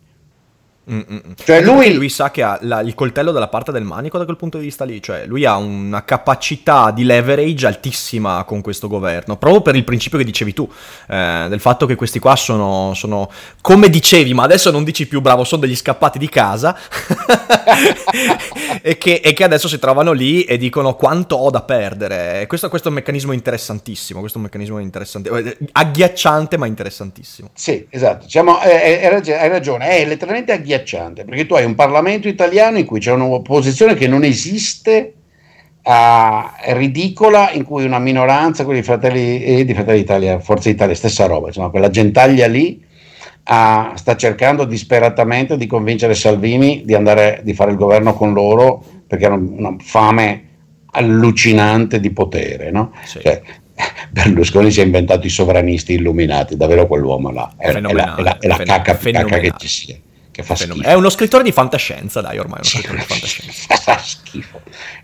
Mm-mm. 0.92 1.22
Cioè 1.44 1.62
lui... 1.62 1.94
lui... 1.94 2.08
sa 2.08 2.32
che 2.32 2.42
ha 2.42 2.58
la, 2.62 2.80
il 2.80 2.94
coltello 2.94 3.30
dalla 3.30 3.46
parte 3.46 3.70
del 3.70 3.84
manico 3.84 4.18
da 4.18 4.24
quel 4.24 4.36
punto 4.36 4.58
di 4.58 4.64
vista 4.64 4.84
lì, 4.84 5.00
cioè 5.00 5.24
lui 5.24 5.44
ha 5.44 5.56
una 5.56 6.04
capacità 6.04 6.90
di 6.90 7.04
leverage 7.04 7.66
altissima 7.66 8.42
con 8.42 8.60
questo 8.60 8.88
governo, 8.88 9.36
proprio 9.36 9.62
per 9.62 9.76
il 9.76 9.84
principio 9.84 10.18
che 10.18 10.24
dicevi 10.24 10.52
tu, 10.52 10.68
eh, 11.08 11.46
del 11.48 11.60
fatto 11.60 11.86
che 11.86 11.94
questi 11.94 12.18
qua 12.18 12.34
sono, 12.34 12.92
sono, 12.94 13.30
come 13.60 13.88
dicevi, 13.88 14.34
ma 14.34 14.42
adesso 14.42 14.72
non 14.72 14.82
dici 14.82 15.06
più 15.06 15.20
bravo, 15.20 15.44
sono 15.44 15.60
degli 15.60 15.76
scappati 15.76 16.18
di 16.18 16.28
casa 16.28 16.76
e, 18.82 18.98
che, 18.98 19.20
e, 19.22 19.32
che, 19.32 19.44
adesso 19.44 19.68
si 19.68 19.78
trovano 19.78 20.10
lì 20.10 20.42
e 20.42 20.58
dicono 20.58 20.96
quanto 20.96 21.36
ho 21.36 21.50
da 21.50 21.62
perdere. 21.62 22.46
Questo, 22.48 22.68
questo 22.68 22.88
è 22.88 22.90
un 22.90 22.96
meccanismo 22.96 23.30
interessantissimo, 23.30 24.18
questo 24.18 24.38
è 24.38 24.40
un 24.40 24.48
meccanismo 24.48 24.80
interessante, 24.80 25.30
eh, 25.30 25.56
agghiacciante 25.70 26.56
ma 26.56 26.66
interessantissimo. 26.66 27.50
Sì, 27.54 27.86
esatto, 27.90 28.24
diciamo, 28.24 28.60
eh, 28.62 29.06
hai 29.06 29.48
ragione, 29.48 29.88
è 29.88 30.04
letteralmente 30.04 30.52
agghiacciante 30.52 30.78
agghiacciante, 30.80 31.24
perché 31.24 31.46
tu 31.46 31.54
hai 31.54 31.64
un 31.64 31.74
Parlamento 31.74 32.28
italiano 32.28 32.78
in 32.78 32.86
cui 32.86 33.00
c'è 33.00 33.12
un'opposizione 33.12 33.94
che 33.94 34.08
non 34.08 34.24
esiste, 34.24 35.14
uh, 35.82 36.72
ridicola, 36.74 37.50
in 37.52 37.64
cui 37.64 37.84
una 37.84 37.98
minoranza, 37.98 38.64
quelli 38.64 38.80
di 38.80 38.86
Fratelli, 38.86 39.42
eh, 39.42 39.64
di 39.64 39.74
Fratelli 39.74 40.00
Italia, 40.00 40.40
Forza 40.40 40.68
Italia, 40.68 40.94
stessa 40.94 41.26
roba, 41.26 41.48
insomma, 41.48 41.70
quella 41.70 41.90
gentaglia 41.90 42.46
lì 42.46 42.82
uh, 43.48 43.94
sta 43.94 44.16
cercando 44.16 44.64
disperatamente 44.64 45.56
di 45.56 45.66
convincere 45.66 46.14
Salvini 46.14 46.82
di 46.84 46.94
andare 46.94 47.40
di 47.42 47.54
fare 47.54 47.70
il 47.70 47.76
governo 47.76 48.14
con 48.14 48.32
loro 48.32 48.82
perché 49.06 49.26
hanno 49.26 49.50
una 49.50 49.76
fame 49.78 50.44
allucinante 50.92 52.00
di 52.00 52.10
potere, 52.10 52.70
no? 52.70 52.92
Sì. 53.04 53.20
Cioè, 53.20 53.40
Berlusconi 54.10 54.70
si 54.70 54.80
è 54.80 54.84
inventato 54.84 55.26
i 55.26 55.30
sovranisti 55.30 55.94
illuminati, 55.94 56.56
davvero 56.56 56.86
quell'uomo 56.86 57.30
là, 57.30 57.52
è, 57.56 57.68
è 57.68 57.80
la, 57.80 58.14
è 58.16 58.22
la, 58.22 58.38
è 58.38 58.46
la 58.46 58.56
cacca, 58.58 58.96
cacca 58.96 59.38
che 59.38 59.52
ci 59.56 59.68
sia 59.68 59.96
che 60.40 60.46
fa 60.46 60.56
schifo. 60.56 60.82
È 60.82 60.94
uno 60.94 61.10
scrittore 61.10 61.42
di 61.42 61.52
fantascienza, 61.52 62.20
dai, 62.20 62.38
ormai 62.38 62.60
è 62.60 62.62
uno 62.62 62.68
scrittore 62.68 62.98
di 62.98 63.04
fantascienza. 63.04 63.76
fa 63.76 63.98
schifo. 63.98 64.60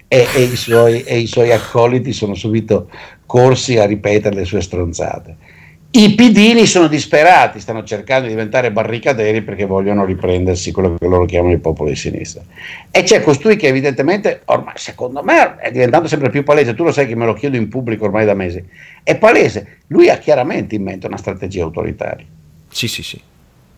E, 0.09 0.27
e, 0.35 0.43
i 0.43 0.57
suoi, 0.57 1.03
e, 1.03 1.19
i 1.19 1.27
suoi, 1.27 1.53
accoliti 1.53 2.13
sono 2.13 2.35
subito 2.35 2.91
corsi 3.27 3.79
a 3.79 3.87
ripetere 3.87 4.35
le 4.35 4.45
sue 4.45 4.61
stronzate. 4.61 5.55
I 5.89 6.15
pidini 6.15 6.67
sono 6.67 6.89
disperati, 6.89 7.59
stanno 7.59 7.83
cercando 7.83 8.25
di 8.25 8.35
diventare 8.35 8.71
barricaderi 8.71 9.43
perché 9.43 9.65
vogliono 9.65 10.05
riprendersi 10.05 10.71
quello 10.71 10.95
che 10.95 11.07
loro 11.07 11.25
chiamano 11.25 11.55
il 11.55 11.61
popolo 11.61 11.89
di 11.89 11.97
sinistra. 11.97 12.43
E 12.91 13.03
c'è 13.03 13.23
costui 13.23 13.57
che 13.57 13.69
evidentemente, 13.69 14.43
ormai 14.47 14.75
secondo 14.77 15.23
me 15.23 15.57
è 15.57 15.71
diventato 15.71 16.07
sempre 16.07 16.29
più 16.29 16.43
palese, 16.43 16.75
tu 16.75 16.85
lo 16.85 16.93
sai 16.93 17.07
che 17.07 17.17
me 17.17 17.25
lo 17.25 17.33
chiedo 17.33 17.57
in 17.57 17.69
pubblico 17.69 18.05
ormai 18.05 18.27
da 18.27 18.35
mesi, 18.35 18.63
è 19.03 19.17
palese, 19.17 19.79
lui 19.87 20.11
ha 20.11 20.19
chiaramente 20.19 20.75
in 20.75 20.83
mente 20.83 21.07
una 21.07 21.17
strategia 21.17 21.63
autoritaria. 21.63 22.27
Sì, 22.69 22.89
sì, 22.89 23.03
sì. 23.03 23.19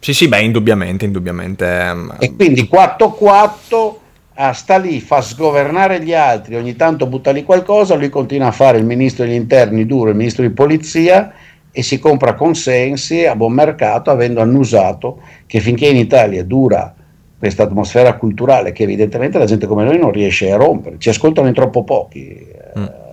Sì, 0.00 0.12
sì, 0.12 0.28
beh, 0.28 0.40
indubbiamente, 0.40 1.04
indubbiamente. 1.04 1.66
Ehm, 1.66 2.14
e 2.18 2.34
quindi 2.34 2.68
4-4 2.70 3.94
ah, 4.34 4.52
sta 4.52 4.76
lì, 4.78 5.00
fa 5.00 5.20
sgovernare 5.20 6.02
gli 6.02 6.14
altri, 6.14 6.56
ogni 6.56 6.76
tanto 6.76 7.06
butta 7.06 7.30
lì 7.30 7.42
qualcosa, 7.42 7.94
lui 7.94 8.08
continua 8.08 8.48
a 8.48 8.52
fare 8.52 8.78
il 8.78 8.84
ministro 8.84 9.24
degli 9.24 9.34
interni 9.34 9.86
duro, 9.86 10.10
il 10.10 10.16
ministro 10.16 10.44
di 10.44 10.50
polizia 10.50 11.32
e 11.70 11.82
si 11.82 11.98
compra 11.98 12.34
consensi 12.34 13.24
a 13.24 13.36
buon 13.36 13.52
mercato 13.52 14.10
avendo 14.10 14.40
annusato 14.40 15.20
che 15.46 15.60
finché 15.60 15.86
in 15.86 15.96
Italia 15.96 16.42
dura 16.44 16.94
questa 17.38 17.64
atmosfera 17.64 18.14
culturale 18.14 18.72
che 18.72 18.84
evidentemente 18.84 19.38
la 19.38 19.44
gente 19.44 19.66
come 19.66 19.84
noi 19.84 19.98
non 19.98 20.10
riesce 20.10 20.50
a 20.50 20.56
rompere, 20.56 20.96
ci 20.98 21.08
ascoltano 21.08 21.48
in 21.48 21.54
troppo 21.54 21.84
pochi. 21.84 22.46
Mm 22.78 22.84
eh, 22.84 23.07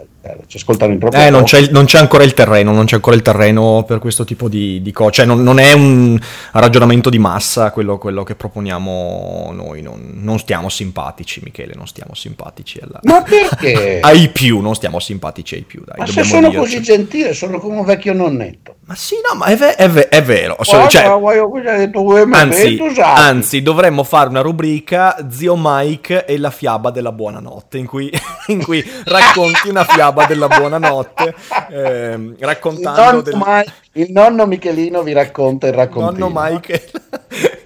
ci 0.47 0.57
ascoltano 0.57 0.93
in 0.93 0.99
troppo. 0.99 1.15
Eh, 1.15 1.29
non 1.29 1.43
c'è, 1.43 1.67
non 1.69 1.85
c'è, 1.85 1.99
ancora 1.99 2.23
il 2.23 2.33
terreno, 2.33 2.71
non 2.71 2.85
c'è 2.85 2.95
ancora 2.95 3.15
il 3.15 3.21
terreno 3.21 3.83
per 3.85 3.99
questo 3.99 4.23
tipo 4.23 4.47
di, 4.49 4.81
di 4.81 4.91
cose. 4.91 5.11
Cioè, 5.11 5.25
non, 5.25 5.43
non, 5.43 5.59
è 5.59 5.73
un 5.73 6.19
ragionamento 6.51 7.09
di 7.09 7.19
massa 7.19 7.71
quello, 7.71 7.97
quello 7.97 8.23
che 8.23 8.35
proponiamo 8.35 9.51
noi. 9.53 9.81
Non, 9.81 10.11
non, 10.13 10.39
stiamo 10.39 10.69
simpatici, 10.69 11.41
Michele, 11.43 11.73
non 11.75 11.87
stiamo 11.87 12.13
simpatici. 12.15 12.79
Alla... 12.81 12.99
Ma 13.03 13.21
perché? 13.21 13.99
ai 14.03 14.29
più, 14.29 14.59
non 14.59 14.75
stiamo 14.75 14.99
simpatici 14.99 15.55
ai 15.55 15.63
più. 15.63 15.83
Dai, 15.85 15.97
Ma 15.99 16.07
se 16.07 16.23
sono 16.23 16.49
dirci. 16.49 16.57
così 16.57 16.81
gentile, 16.81 17.33
sono 17.33 17.59
come 17.59 17.79
un 17.79 17.85
vecchio 17.85 18.13
nonnetto. 18.13 18.75
Ma 18.87 18.93
sì, 18.93 19.15
no, 19.27 19.35
ma 19.35 19.47
è, 19.47 19.55
ve- 19.55 19.75
è, 19.75 19.89
ve- 19.89 20.09
è 20.09 20.21
vero. 20.21 20.55
Guarda, 20.63 20.87
cioè, 20.87 21.03
anzi, 22.31 22.79
anzi, 23.01 23.61
dovremmo 23.63 24.03
fare 24.03 24.29
una 24.29 24.41
rubrica 24.41 25.25
Zio 25.27 25.55
Mike 25.57 26.25
e 26.25 26.37
la 26.37 26.51
fiaba 26.51 26.91
della 26.91 27.11
buonanotte, 27.11 27.79
in 27.79 27.87
cui, 27.87 28.11
in 28.47 28.63
cui 28.63 28.87
racconti 29.05 29.69
una 29.69 29.83
fiaba 29.83 30.14
della 30.25 30.47
buonanotte, 30.47 31.35
eh, 31.69 32.35
raccontando... 32.39 33.01
Il 33.01 33.05
nonno, 33.07 33.21
del... 33.21 33.41
Mike, 33.43 33.73
il 33.93 34.11
nonno 34.11 34.45
Michelino 34.45 35.03
vi 35.03 35.13
racconta 35.13 35.67
il 35.67 35.73
raccontino. 35.73 36.27
Nonno 36.27 36.41
Mike... 36.41 36.89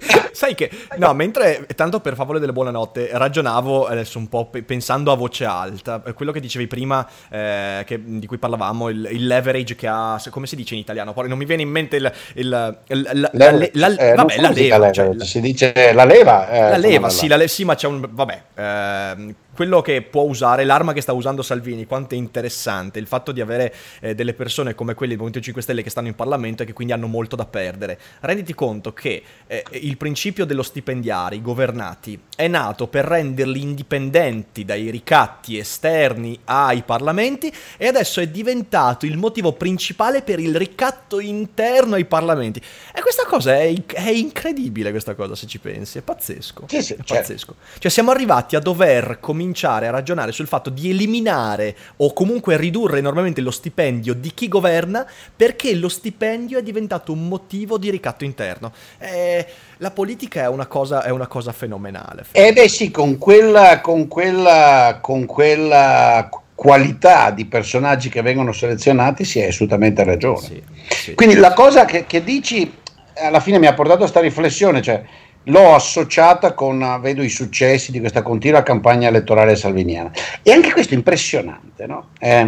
Sai 0.40 0.54
che, 0.54 0.70
no, 0.96 1.12
mentre, 1.12 1.66
tanto 1.76 2.00
per 2.00 2.14
favore 2.14 2.38
delle 2.40 2.54
buonanotte, 2.54 3.10
ragionavo 3.12 3.86
adesso 3.86 4.16
un 4.16 4.26
po' 4.26 4.46
pe- 4.46 4.62
pensando 4.62 5.12
a 5.12 5.14
voce 5.14 5.44
alta, 5.44 6.00
quello 6.14 6.32
che 6.32 6.40
dicevi 6.40 6.66
prima, 6.66 7.06
eh, 7.28 7.82
che, 7.84 8.00
di 8.02 8.26
cui 8.26 8.38
parlavamo, 8.38 8.88
il, 8.88 9.06
il, 9.10 9.26
leverage 9.26 9.76
che 9.76 9.86
ha, 9.86 10.18
come 10.30 10.46
si 10.46 10.56
dice 10.56 10.72
in 10.72 10.80
italiano? 10.80 11.12
Poi 11.12 11.28
non 11.28 11.36
mi 11.36 11.44
viene 11.44 11.60
in 11.60 11.68
mente 11.68 11.96
il... 11.96 12.10
il, 12.36 12.48
la, 12.48 12.74
la, 12.86 13.68
la, 13.72 13.96
eh, 13.96 14.14
vabbè, 14.14 14.40
la 14.40 14.50
leva. 14.50 14.90
Cioè, 14.90 15.10
si 15.18 15.42
dice 15.42 15.92
la 15.92 16.04
leva. 16.04 16.48
Eh, 16.48 16.70
la 16.70 16.76
leva, 16.78 17.10
sì, 17.10 17.28
la 17.28 17.36
le- 17.36 17.46
sì, 17.46 17.64
ma 17.66 17.74
c'è 17.74 17.86
un... 17.86 18.08
vabbè... 18.10 18.42
Eh, 18.54 19.34
quello 19.60 19.82
che 19.82 20.00
può 20.00 20.22
usare, 20.22 20.64
l'arma 20.64 20.94
che 20.94 21.02
sta 21.02 21.12
usando 21.12 21.42
Salvini, 21.42 21.84
quanto 21.84 22.14
è 22.14 22.16
interessante 22.16 22.98
il 22.98 23.06
fatto 23.06 23.30
di 23.30 23.42
avere 23.42 23.74
eh, 24.00 24.14
delle 24.14 24.32
persone 24.32 24.74
come 24.74 24.94
quelli 24.94 25.12
del 25.12 25.20
Movimento 25.20 25.44
5 25.44 25.60
Stelle 25.60 25.82
che 25.82 25.90
stanno 25.90 26.06
in 26.06 26.14
Parlamento 26.14 26.62
e 26.62 26.66
che 26.66 26.72
quindi 26.72 26.94
hanno 26.94 27.08
molto 27.08 27.36
da 27.36 27.44
perdere. 27.44 27.98
Renditi 28.20 28.54
conto 28.54 28.94
che 28.94 29.22
eh, 29.46 29.62
il 29.72 29.98
principio 29.98 30.46
dello 30.46 30.62
stipendiari 30.62 31.42
governati 31.42 32.18
è 32.34 32.48
nato 32.48 32.86
per 32.86 33.04
renderli 33.04 33.60
indipendenti 33.60 34.64
dai 34.64 34.88
ricatti 34.88 35.58
esterni 35.58 36.40
ai 36.44 36.82
parlamenti 36.82 37.52
e 37.76 37.86
adesso 37.86 38.22
è 38.22 38.28
diventato 38.28 39.04
il 39.04 39.18
motivo 39.18 39.52
principale 39.52 40.22
per 40.22 40.40
il 40.40 40.56
ricatto 40.56 41.20
interno 41.20 41.96
ai 41.96 42.06
parlamenti. 42.06 42.62
E 42.94 43.02
questa 43.02 43.26
cosa 43.26 43.56
è, 43.56 43.74
è 43.92 44.08
incredibile, 44.08 44.90
questa 44.90 45.14
cosa 45.14 45.34
se 45.34 45.46
ci 45.46 45.58
pensi, 45.58 45.98
è 45.98 46.00
pazzesco. 46.00 46.64
Sì, 46.66 46.80
sì, 46.80 46.94
è 46.94 46.96
certo. 46.96 47.14
pazzesco. 47.14 47.54
Cioè 47.76 47.90
siamo 47.90 48.10
arrivati 48.10 48.56
a 48.56 48.60
dover 48.60 49.18
cominciare 49.20 49.48
cominciare 49.50 49.88
a 49.88 49.90
ragionare 49.90 50.32
sul 50.32 50.46
fatto 50.46 50.70
di 50.70 50.90
eliminare 50.90 51.74
o 51.96 52.12
comunque 52.12 52.56
ridurre 52.56 52.98
enormemente 52.98 53.40
lo 53.40 53.50
stipendio 53.50 54.14
di 54.14 54.32
chi 54.32 54.48
governa 54.48 55.04
perché 55.34 55.74
lo 55.74 55.88
stipendio 55.88 56.58
è 56.58 56.62
diventato 56.62 57.12
un 57.12 57.26
motivo 57.26 57.76
di 57.76 57.90
ricatto 57.90 58.24
interno. 58.24 58.72
Eh, 58.98 59.44
la 59.78 59.90
politica 59.90 60.42
è 60.42 60.48
una 60.48 60.66
cosa, 60.66 61.02
è 61.02 61.10
una 61.10 61.26
cosa 61.26 61.52
fenomenale. 61.52 62.26
Eh 62.32 62.52
beh 62.52 62.68
sì, 62.68 62.90
con 62.90 63.18
quella, 63.18 63.80
con 63.80 64.06
quella, 64.06 64.98
con 65.00 65.26
quella 65.26 66.28
qualità 66.54 67.30
di 67.30 67.46
personaggi 67.46 68.08
che 68.08 68.22
vengono 68.22 68.52
selezionati 68.52 69.24
si 69.24 69.40
è 69.40 69.48
assolutamente 69.48 70.04
ragione. 70.04 70.46
Sì, 70.46 70.62
sì. 70.88 71.14
Quindi 71.14 71.36
la 71.36 71.54
cosa 71.54 71.84
che, 71.84 72.04
che 72.06 72.22
dici 72.22 72.78
alla 73.14 73.40
fine 73.40 73.58
mi 73.58 73.66
ha 73.66 73.74
portato 73.74 73.98
a 73.98 74.02
questa 74.02 74.20
riflessione, 74.20 74.80
cioè 74.80 75.02
l'ho 75.44 75.74
associata 75.74 76.52
con, 76.52 76.98
vedo 77.00 77.22
i 77.22 77.28
successi 77.28 77.90
di 77.90 78.00
questa 78.00 78.22
continua 78.22 78.62
campagna 78.62 79.08
elettorale 79.08 79.56
salviniana. 79.56 80.10
E 80.42 80.52
anche 80.52 80.72
questo 80.72 80.94
è 80.94 80.96
impressionante, 80.96 81.86
no? 81.86 82.08
È 82.18 82.40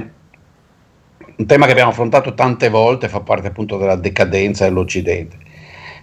un 1.34 1.46
tema 1.46 1.66
che 1.66 1.72
abbiamo 1.72 1.90
affrontato 1.90 2.34
tante 2.34 2.68
volte, 2.68 3.08
fa 3.08 3.20
parte 3.20 3.48
appunto 3.48 3.78
della 3.78 3.96
decadenza 3.96 4.64
dell'Occidente. 4.64 5.36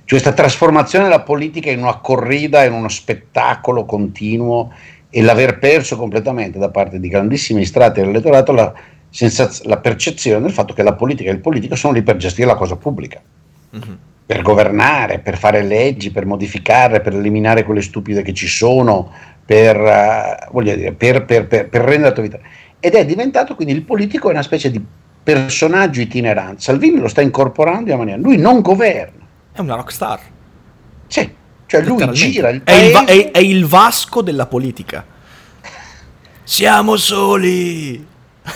Cioè 0.09 0.19
questa 0.19 0.33
trasformazione 0.33 1.05
della 1.05 1.21
politica 1.21 1.69
in 1.69 1.81
una 1.81 1.97
corrida, 1.97 2.63
in 2.63 2.73
uno 2.73 2.89
spettacolo 2.89 3.85
continuo 3.85 4.73
e 5.11 5.21
l'aver 5.21 5.59
perso 5.59 5.97
completamente 5.97 6.57
da 6.57 6.69
parte 6.69 6.99
di 6.99 7.07
grandissimi 7.07 7.63
strati 7.63 7.99
dell'elettorato 7.99 8.51
la, 8.51 8.73
sensaz- 9.09 9.65
la 9.65 9.77
percezione 9.77 10.41
del 10.41 10.51
fatto 10.51 10.73
che 10.73 10.81
la 10.81 10.93
politica 10.93 11.29
e 11.29 11.33
il 11.33 11.39
politico 11.39 11.75
sono 11.75 11.93
lì 11.93 12.01
per 12.01 12.17
gestire 12.17 12.47
la 12.47 12.55
cosa 12.55 12.75
pubblica. 12.75 13.21
Mm-hmm 13.75 14.08
per 14.29 14.43
governare, 14.43 15.17
per 15.17 15.39
fare 15.39 15.63
leggi, 15.63 16.11
per 16.11 16.27
modificarle, 16.27 17.01
per 17.01 17.15
eliminare 17.15 17.63
quelle 17.63 17.81
stupide 17.81 18.21
che 18.21 18.31
ci 18.31 18.45
sono, 18.45 19.11
per, 19.43 19.75
uh, 20.51 20.61
dire, 20.61 20.91
per, 20.91 21.25
per, 21.25 21.47
per 21.47 21.67
rendere 21.71 22.09
la 22.09 22.11
tua 22.11 22.21
vita. 22.21 22.39
Ed 22.79 22.93
è 22.93 23.07
diventato 23.07 23.55
quindi 23.55 23.73
il 23.73 23.81
politico 23.81 24.27
è 24.27 24.31
una 24.33 24.43
specie 24.43 24.69
di 24.69 24.79
personaggio 25.23 26.01
itinerante. 26.01 26.61
Salvini 26.61 26.99
lo 26.99 27.07
sta 27.07 27.21
incorporando 27.21 27.89
in 27.89 27.97
maniera. 27.97 28.19
Lui 28.21 28.37
non 28.37 28.61
governa. 28.61 29.25
È 29.51 29.61
una 29.61 29.73
rockstar. 29.73 30.19
Sì, 31.07 31.33
cioè 31.65 31.81
lui 31.81 32.11
gira 32.11 32.49
il 32.49 32.61
paese. 32.61 32.81
È 32.81 32.85
il, 32.85 32.91
va- 32.91 33.05
è, 33.05 33.31
è 33.31 33.39
il 33.39 33.65
Vasco 33.65 34.21
della 34.21 34.45
politica. 34.45 35.03
Siamo 36.43 36.97
soli. 36.97 38.05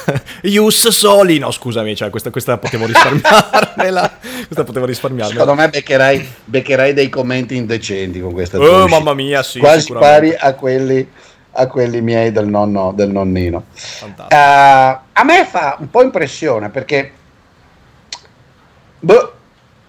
Ius 0.44 0.88
soli. 0.90 1.38
No, 1.40 1.52
scusami, 1.52 1.96
cioè, 1.96 2.10
questa, 2.10 2.30
questa 2.30 2.58
potevo 2.58 2.86
risparmiarmela. 2.86 4.18
questa 4.46 4.64
potevo 4.64 4.86
risparmiarmela. 4.86 5.40
Secondo 5.40 5.62
me 5.62 5.70
beccherai, 5.70 6.28
beccherai 6.46 6.94
dei 6.94 7.10
commenti 7.10 7.56
indecenti 7.56 8.20
con 8.20 8.34
questa. 8.34 8.60
Oh, 8.60 8.88
mamma 8.88 9.14
mia, 9.14 9.44
sì. 9.44 9.60
Quasi 9.60 9.92
pari 9.94 10.36
a 10.38 10.54
quelli, 10.54 11.08
a 11.52 11.68
quelli 11.68 12.02
miei 12.02 12.32
del, 12.32 12.48
nonno, 12.48 12.92
del 12.96 13.10
nonnino. 13.10 13.66
Uh, 14.02 14.26
a 14.30 15.24
me 15.24 15.46
fa 15.46 15.78
un 15.80 15.90
po' 15.90 16.04
impressione 16.04 16.70
perché. 16.70 17.12
Boh, 19.00 19.34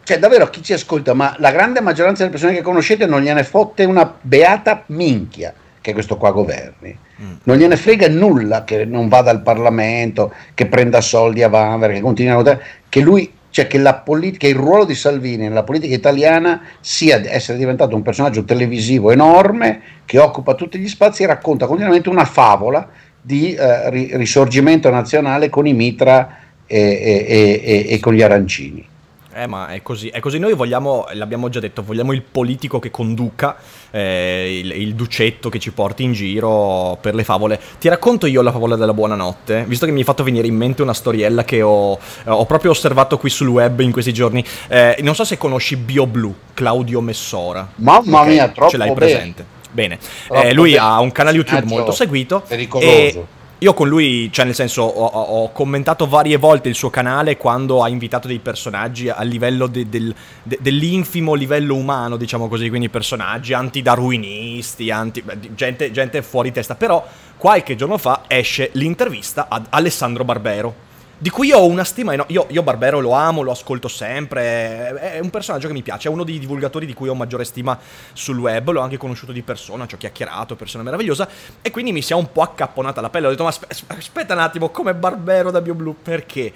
cioè 0.03 0.19
davvero 0.19 0.51
chi 0.51 0.63
ci 0.63 0.73
ascolta, 0.73 1.15
ma 1.15 1.35
la 1.39 1.51
grande 1.51 1.81
maggioranza 1.81 2.19
delle 2.19 2.31
persone 2.31 2.55
che 2.55 2.63
conoscete 2.63 3.07
non 3.07 3.23
gliene 3.23 3.45
fotte 3.45 3.85
una 3.85 4.13
beata 4.21 4.83
minchia 4.87 5.55
che 5.85 5.93
questo 5.93 6.17
qua 6.17 6.31
governi. 6.31 6.97
Mm. 7.21 7.33
Non 7.43 7.59
gliene 7.59 7.77
frega 7.77 8.09
nulla 8.09 8.65
che 8.65 8.87
non 8.87 9.09
vada 9.09 9.31
al 9.31 9.43
Parlamento, 9.43 10.33
che 10.55 10.65
prenda 10.65 11.03
soldi 11.03 11.43
a 11.43 11.49
Vanver, 11.49 11.93
che 11.93 12.01
continui 12.01 12.33
a 12.33 12.37
votare, 12.37 12.63
che 12.89 13.01
lui, 13.01 13.31
cioè 13.51 13.67
che, 13.67 13.77
la 13.77 13.93
polit- 13.93 14.39
che 14.39 14.49
il 14.49 14.55
ruolo 14.55 14.87
di 14.87 14.95
Salvini 14.95 15.47
nella 15.47 15.63
politica 15.63 15.95
italiana 15.95 16.63
sia 16.81 17.21
essere 17.31 17.59
diventato 17.59 17.95
un 17.95 18.01
personaggio 18.01 18.45
televisivo 18.45 19.11
enorme 19.11 19.83
che 20.07 20.19
occupa 20.19 20.55
tutti 20.55 20.79
gli 20.79 20.89
spazi 20.89 21.23
e 21.23 21.27
racconta 21.27 21.67
continuamente 21.67 22.09
una 22.09 22.25
favola 22.25 22.89
di 23.21 23.53
eh, 23.53 24.17
risorgimento 24.17 24.89
nazionale 24.89 25.51
con 25.51 25.67
i 25.67 25.75
mitra 25.75 26.39
e, 26.67 26.79
e, 26.81 27.61
e, 27.63 27.87
e 27.93 28.01
con 28.01 28.15
gli 28.15 28.23
arancini. 28.23 28.93
Eh, 29.37 29.49
ma 29.49 29.67
è 29.69 29.83
così, 29.83 30.09
è 30.09 30.21
così. 30.21 30.39
Noi 30.39 30.55
vogliamo, 30.55 31.07
l'abbiamo 31.13 31.49
già 31.49 31.59
detto, 31.59 31.83
vogliamo 31.83 32.13
il 32.13 32.23
politico 32.23 32.79
che 32.79 32.93
conduca, 32.93 33.57
eh, 33.91 34.61
il, 34.61 34.71
il, 34.71 34.95
ducetto 34.95 35.49
che 35.49 35.59
ci 35.59 35.73
porti 35.73 36.05
in 36.05 36.13
giro 36.13 36.97
per 37.01 37.17
le 37.17 37.25
favole. 37.25 37.61
Ti 37.81 37.89
racconto 37.89 38.27
io 38.27 38.43
la 38.43 38.53
favola 38.53 38.77
della 38.77 38.95
buonanotte, 38.95 39.65
visto 39.67 39.87
che 39.87 39.93
mi 39.93 39.99
hai 39.99 40.05
fatto 40.05 40.23
venire 40.23 40.47
in 40.47 40.55
mente 40.55 40.83
una 40.83 40.95
storiella 40.95 41.43
che 41.43 41.63
ho, 41.63 41.99
ho 42.27 42.47
proprio 42.47 42.71
osservato 42.71 43.19
qui 43.19 43.29
sul 43.29 43.49
web 43.49 43.81
in 43.81 43.91
questi 43.91 44.13
giorni. 44.13 44.45
Eh, 44.69 44.99
non 45.01 45.17
so 45.17 45.25
se 45.25 45.37
conosci 45.37 45.77
BioBlue, 45.77 46.35
Claudio 46.55 47.01
Messora. 47.01 47.69
Mamma 47.77 48.21
okay, 48.21 48.33
mia, 48.33 48.49
troppo 48.51 48.71
Ce 48.71 48.77
l'hai 48.77 48.93
presente? 48.93 49.45
Bene. 49.73 49.99
Bene. 50.29 50.49
Eh, 50.49 50.53
lui 50.55 50.73
bene. 50.75 50.85
ha 50.85 51.01
un 51.01 51.11
canale 51.11 51.37
YouTube 51.37 51.65
molto 51.65 51.91
seguito. 51.91 52.45
Pericoloso. 52.47 52.89
E 52.89 53.34
io 53.65 53.73
con 53.73 53.89
lui, 53.89 54.31
cioè 54.31 54.45
nel 54.45 54.55
senso, 54.55 54.83
ho, 54.83 55.07
ho, 55.07 55.51
commentato 55.51 56.07
varie 56.07 56.37
volte 56.37 56.69
il 56.69 56.75
suo 56.75 56.91
canale 56.91 57.39
quando 57.39 57.83
ha 57.83 57.89
invitato 57.89 58.29
dei 58.29 58.39
personaggi 58.39 59.09
a 59.09 59.23
livello 59.23 59.67
de, 59.67 59.89
del, 59.89 60.15
de, 60.43 60.59
dell'infimo 60.61 61.33
livello 61.33 61.75
umano, 61.75 62.19
diciamo 62.19 62.47
così, 62.47 62.69
quindi 62.69 62.91
personaggi 62.91 63.55
antidarwinisti, 63.55 64.91
anti, 64.91 65.25
gente, 65.55 65.91
gente 65.91 66.21
fuori 66.21 66.53
testa. 66.53 66.75
Però 66.75 67.07
qualche 67.39 67.75
giorno 67.75 67.97
fa 67.97 68.25
esce 68.27 68.69
l'intervista 68.75 69.47
ad 69.49 69.65
Alessandro 69.71 70.25
Barbero 70.25 70.84
di 71.25 71.31
cui 71.31 71.53
ho 71.53 71.65
una 71.65 71.85
stima 71.85 72.13
enorme. 72.13 72.35
Io, 72.35 72.45
io, 72.51 72.63
Barbero 72.63 73.01
lo 73.01 73.13
amo, 73.13 73.41
lo 73.41 73.51
ascolto 73.51 73.89
sempre. 73.89 74.95
È 74.95 75.21
un 75.21 75.31
personaggio 75.31 75.69
che 75.69 75.73
mi 75.73 75.81
piace, 75.81 76.09
è 76.09 76.11
uno 76.11 76.23
dei 76.23 76.39
divulgatori 76.39 76.85
di 76.85 76.93
cui 76.93 77.09
ho 77.09 77.15
maggiore 77.15 77.45
stima 77.45 77.79
sul 78.13 78.39
web. 78.39 78.71
L'ho 78.71 78.83
anche 78.83 78.99
conosciuto 78.99 79.33
di 79.33 79.41
persona, 79.41 79.87
ci 79.87 79.95
ho 79.95 79.97
chiacchierato, 79.97 80.55
persona 80.55 80.83
meravigliosa. 80.83 81.27
E 81.63 81.71
quindi 81.71 81.93
mi 81.93 82.03
si 82.03 82.13
è 82.13 82.15
un 82.15 82.31
po' 82.31 82.43
accapponata 82.43 83.01
la 83.01 83.09
pelle. 83.09 83.29
Ho 83.29 83.31
detto, 83.31 83.45
ma 83.45 83.55
aspetta 83.87 84.35
un 84.35 84.41
attimo, 84.41 84.69
come 84.69 84.95
Barbero 84.95 85.51
da 85.51 85.63
BioBlue? 85.63 85.95
Perché? 86.03 86.53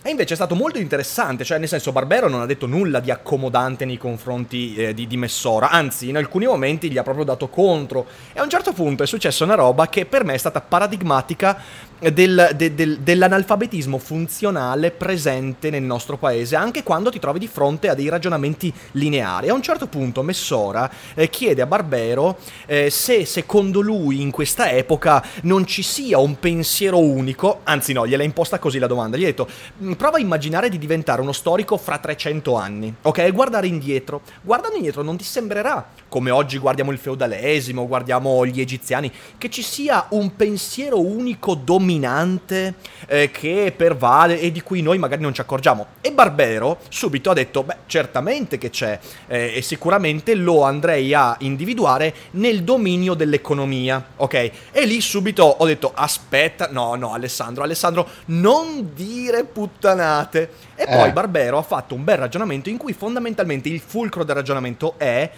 E 0.00 0.10
invece 0.10 0.34
è 0.34 0.36
stato 0.36 0.54
molto 0.54 0.78
interessante, 0.78 1.44
cioè 1.44 1.58
nel 1.58 1.66
senso 1.66 1.90
Barbero 1.90 2.28
non 2.28 2.40
ha 2.40 2.46
detto 2.46 2.66
nulla 2.66 3.00
di 3.00 3.10
accomodante 3.10 3.84
nei 3.84 3.98
confronti 3.98 4.76
eh, 4.76 4.94
di, 4.94 5.08
di, 5.08 5.16
Messora, 5.16 5.70
anzi 5.70 6.08
in 6.08 6.16
alcuni 6.16 6.46
momenti 6.46 6.88
gli 6.88 6.96
ha 6.98 7.02
proprio 7.02 7.24
dato 7.24 7.48
contro. 7.48 8.06
E 8.32 8.38
a 8.38 8.42
un 8.42 8.48
certo 8.48 8.72
punto 8.72 9.02
è 9.02 9.06
successa 9.06 9.42
una 9.42 9.56
roba 9.56 9.88
che 9.88 10.06
per 10.06 10.22
me 10.22 10.34
è 10.34 10.38
stata 10.38 10.60
paradigmatica 10.60 11.60
del, 11.98 12.50
de, 12.56 12.74
del, 12.74 12.98
dell'analfabetismo 12.98 13.98
funzionale 13.98 14.90
presente 14.90 15.70
nel 15.70 15.82
nostro 15.82 16.16
paese, 16.16 16.56
anche 16.56 16.82
quando 16.82 17.10
ti 17.10 17.18
trovi 17.18 17.38
di 17.38 17.48
fronte 17.48 17.88
a 17.88 17.94
dei 17.94 18.08
ragionamenti 18.08 18.72
lineari. 18.92 19.48
A 19.48 19.54
un 19.54 19.62
certo 19.62 19.86
punto 19.86 20.22
Messora 20.22 20.90
eh, 21.14 21.28
chiede 21.28 21.62
a 21.62 21.66
Barbero 21.66 22.38
eh, 22.66 22.90
se 22.90 23.24
secondo 23.24 23.80
lui 23.80 24.20
in 24.20 24.30
questa 24.30 24.70
epoca 24.70 25.24
non 25.42 25.66
ci 25.66 25.82
sia 25.82 26.18
un 26.18 26.38
pensiero 26.38 26.98
unico, 26.98 27.60
anzi 27.64 27.92
no, 27.92 28.06
gliel'ha 28.06 28.22
imposta 28.22 28.58
così 28.58 28.78
la 28.78 28.86
domanda, 28.86 29.16
gli 29.16 29.24
ha 29.24 29.26
detto 29.26 29.48
mm, 29.82 29.92
prova 29.92 30.18
a 30.18 30.20
immaginare 30.20 30.68
di 30.68 30.78
diventare 30.78 31.20
uno 31.20 31.32
storico 31.32 31.76
fra 31.76 31.98
300 31.98 32.54
anni, 32.54 32.94
ok? 33.02 33.32
Guardare 33.32 33.66
indietro. 33.66 34.22
Guardando 34.42 34.76
indietro 34.76 35.02
non 35.02 35.16
ti 35.16 35.24
sembrerà, 35.24 35.86
come 36.08 36.30
oggi 36.30 36.58
guardiamo 36.58 36.90
il 36.90 36.98
feudalesimo, 36.98 37.86
guardiamo 37.86 38.44
gli 38.46 38.60
egiziani, 38.60 39.10
che 39.36 39.50
ci 39.50 39.62
sia 39.62 40.06
un 40.10 40.34
pensiero 40.36 41.00
unico 41.00 41.54
dominante 41.54 42.74
eh, 43.06 43.30
che 43.30 43.72
pervade 43.76 44.40
e 44.40 44.50
di 44.50 44.62
cui 44.62 44.82
noi 44.82 44.98
magari 44.98 45.22
non 45.22 45.34
ci 45.34 45.40
accorgiamo. 45.40 45.86
E 46.00 46.12
Barbero 46.12 46.78
subito 46.88 47.30
ha 47.30 47.34
detto, 47.34 47.62
beh, 47.62 47.76
certamente 47.86 48.58
che 48.58 48.70
c'è 48.70 48.98
eh, 49.26 49.52
e 49.56 49.62
sicuramente 49.62 50.34
lo 50.34 50.62
andrei 50.62 51.12
a 51.14 51.36
individuare 51.40 52.14
nel 52.32 52.62
dominio 52.62 53.14
dell'economia, 53.14 54.04
ok? 54.16 54.50
E 54.72 54.84
lì 54.86 55.00
subito 55.00 55.42
ho 55.44 55.66
detto, 55.66 55.92
aspetta, 55.94 56.68
no, 56.70 56.94
no, 56.94 57.12
Alessandro, 57.12 57.62
Alessandro, 57.62 58.08
non 58.26 58.92
dire 58.94 59.44
puttanate. 59.44 60.50
E 60.74 60.84
eh. 60.84 60.86
poi 60.86 61.12
Barbero 61.12 61.58
ha 61.58 61.62
fatto 61.62 61.94
un 61.94 62.04
bel 62.04 62.16
ragionamento 62.16 62.68
in 62.68 62.76
cui 62.76 62.92
fondamentalmente 62.92 63.68
il 63.68 63.80
fulcro 63.80 64.24
del 64.24 64.34
ragionamento 64.36 64.94
è 64.96 65.30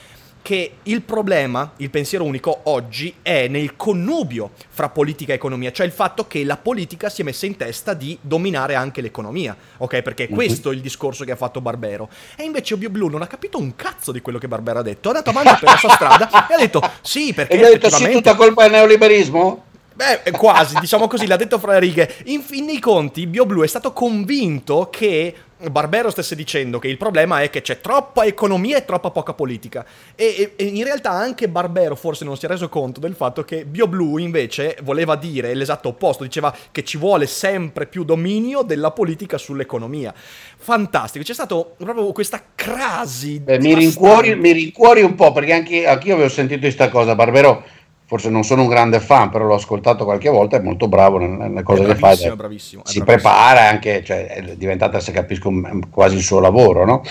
che 0.42 0.76
il 0.84 1.02
problema, 1.02 1.72
il 1.76 1.90
pensiero 1.90 2.24
unico 2.24 2.60
oggi 2.64 3.14
è 3.22 3.48
nel 3.48 3.76
connubio 3.76 4.50
fra 4.68 4.88
politica 4.88 5.32
e 5.32 5.36
economia, 5.36 5.72
cioè 5.72 5.86
il 5.86 5.92
fatto 5.92 6.26
che 6.26 6.44
la 6.44 6.56
politica 6.56 7.08
si 7.08 7.20
è 7.20 7.24
messa 7.24 7.46
in 7.46 7.56
testa 7.56 7.94
di 7.94 8.18
dominare 8.20 8.74
anche 8.74 9.00
l'economia, 9.00 9.56
ok? 9.78 10.02
Perché 10.02 10.26
uh-huh. 10.28 10.34
questo 10.34 10.70
è 10.70 10.74
il 10.74 10.80
discorso 10.80 11.24
che 11.24 11.32
ha 11.32 11.36
fatto 11.36 11.60
Barbero. 11.60 12.08
E 12.36 12.44
invece 12.44 12.74
Obio 12.74 12.90
Blu 12.90 13.08
non 13.08 13.22
ha 13.22 13.26
capito 13.26 13.58
un 13.58 13.76
cazzo 13.76 14.12
di 14.12 14.20
quello 14.20 14.38
che 14.38 14.48
Barbero 14.48 14.80
ha 14.80 14.82
detto, 14.82 15.08
è 15.08 15.16
andato 15.16 15.30
avanti 15.30 15.60
per 15.60 15.70
la 15.70 15.76
sua 15.76 15.90
strada 15.90 16.48
e 16.48 16.54
ha 16.54 16.58
detto 16.58 16.82
sì, 17.02 17.32
perché... 17.32 17.48
E 17.54 17.58
gli 17.58 17.64
ha 17.64 17.70
detto 17.70 17.90
sì, 17.90 18.10
tutta 18.10 18.34
colpa 18.36 18.62
del 18.62 18.72
neoliberismo? 18.72 19.64
Beh, 20.00 20.30
quasi, 20.30 20.78
diciamo 20.80 21.06
così, 21.06 21.26
l'ha 21.26 21.36
detto 21.36 21.58
fra 21.58 21.72
le 21.72 21.80
righe. 21.80 22.10
In 22.24 22.40
fin 22.40 22.64
dei 22.64 22.78
conti, 22.78 23.26
BioBlue 23.26 23.66
è 23.66 23.68
stato 23.68 23.92
convinto 23.92 24.88
che 24.90 25.34
Barbero 25.70 26.08
stesse 26.08 26.34
dicendo 26.34 26.78
che 26.78 26.88
il 26.88 26.96
problema 26.96 27.42
è 27.42 27.50
che 27.50 27.60
c'è 27.60 27.82
troppa 27.82 28.24
economia 28.24 28.78
e 28.78 28.86
troppa 28.86 29.10
poca 29.10 29.34
politica. 29.34 29.84
E, 30.14 30.54
e, 30.56 30.64
e, 30.64 30.64
in 30.64 30.84
realtà 30.84 31.10
anche 31.10 31.50
Barbero 31.50 31.96
forse 31.96 32.24
non 32.24 32.38
si 32.38 32.46
è 32.46 32.48
reso 32.48 32.70
conto 32.70 32.98
del 32.98 33.14
fatto 33.14 33.44
che 33.44 33.66
BioBlue 33.66 34.22
invece 34.22 34.78
voleva 34.84 35.16
dire 35.16 35.52
l'esatto 35.52 35.88
opposto, 35.88 36.22
diceva 36.22 36.56
che 36.72 36.82
ci 36.82 36.96
vuole 36.96 37.26
sempre 37.26 37.86
più 37.86 38.02
dominio 38.02 38.62
della 38.62 38.92
politica 38.92 39.36
sull'economia. 39.36 40.14
Fantastico, 40.16 41.22
c'è 41.22 41.34
stato 41.34 41.74
proprio 41.76 42.10
questa 42.12 42.42
crasi. 42.54 43.38
Beh, 43.40 43.58
mi, 43.58 43.74
rincuori, 43.74 44.34
mi 44.34 44.52
rincuori 44.52 45.02
un 45.02 45.14
po' 45.14 45.30
perché 45.32 45.52
anche, 45.52 45.86
anche 45.86 46.08
io 46.08 46.14
avevo 46.14 46.30
sentito 46.30 46.60
questa 46.60 46.88
cosa, 46.88 47.14
Barbero 47.14 47.78
forse 48.10 48.28
non 48.28 48.42
sono 48.42 48.62
un 48.62 48.68
grande 48.68 48.98
fan, 48.98 49.30
però 49.30 49.44
l'ho 49.44 49.54
ascoltato 49.54 50.02
qualche 50.04 50.28
volta, 50.30 50.56
è 50.56 50.60
molto 50.60 50.88
bravo 50.88 51.18
nelle 51.18 51.62
cose 51.62 51.84
che 51.84 51.94
fa. 51.94 52.10
È 52.10 52.34
bravissimo, 52.34 52.82
si 52.84 53.04
prepara 53.04 53.68
anche, 53.68 54.02
cioè, 54.02 54.26
è 54.26 54.56
diventata, 54.56 54.98
se 54.98 55.12
capisco, 55.12 55.52
quasi 55.88 56.16
il 56.16 56.22
suo 56.22 56.40
lavoro, 56.40 56.84
no? 56.84 57.04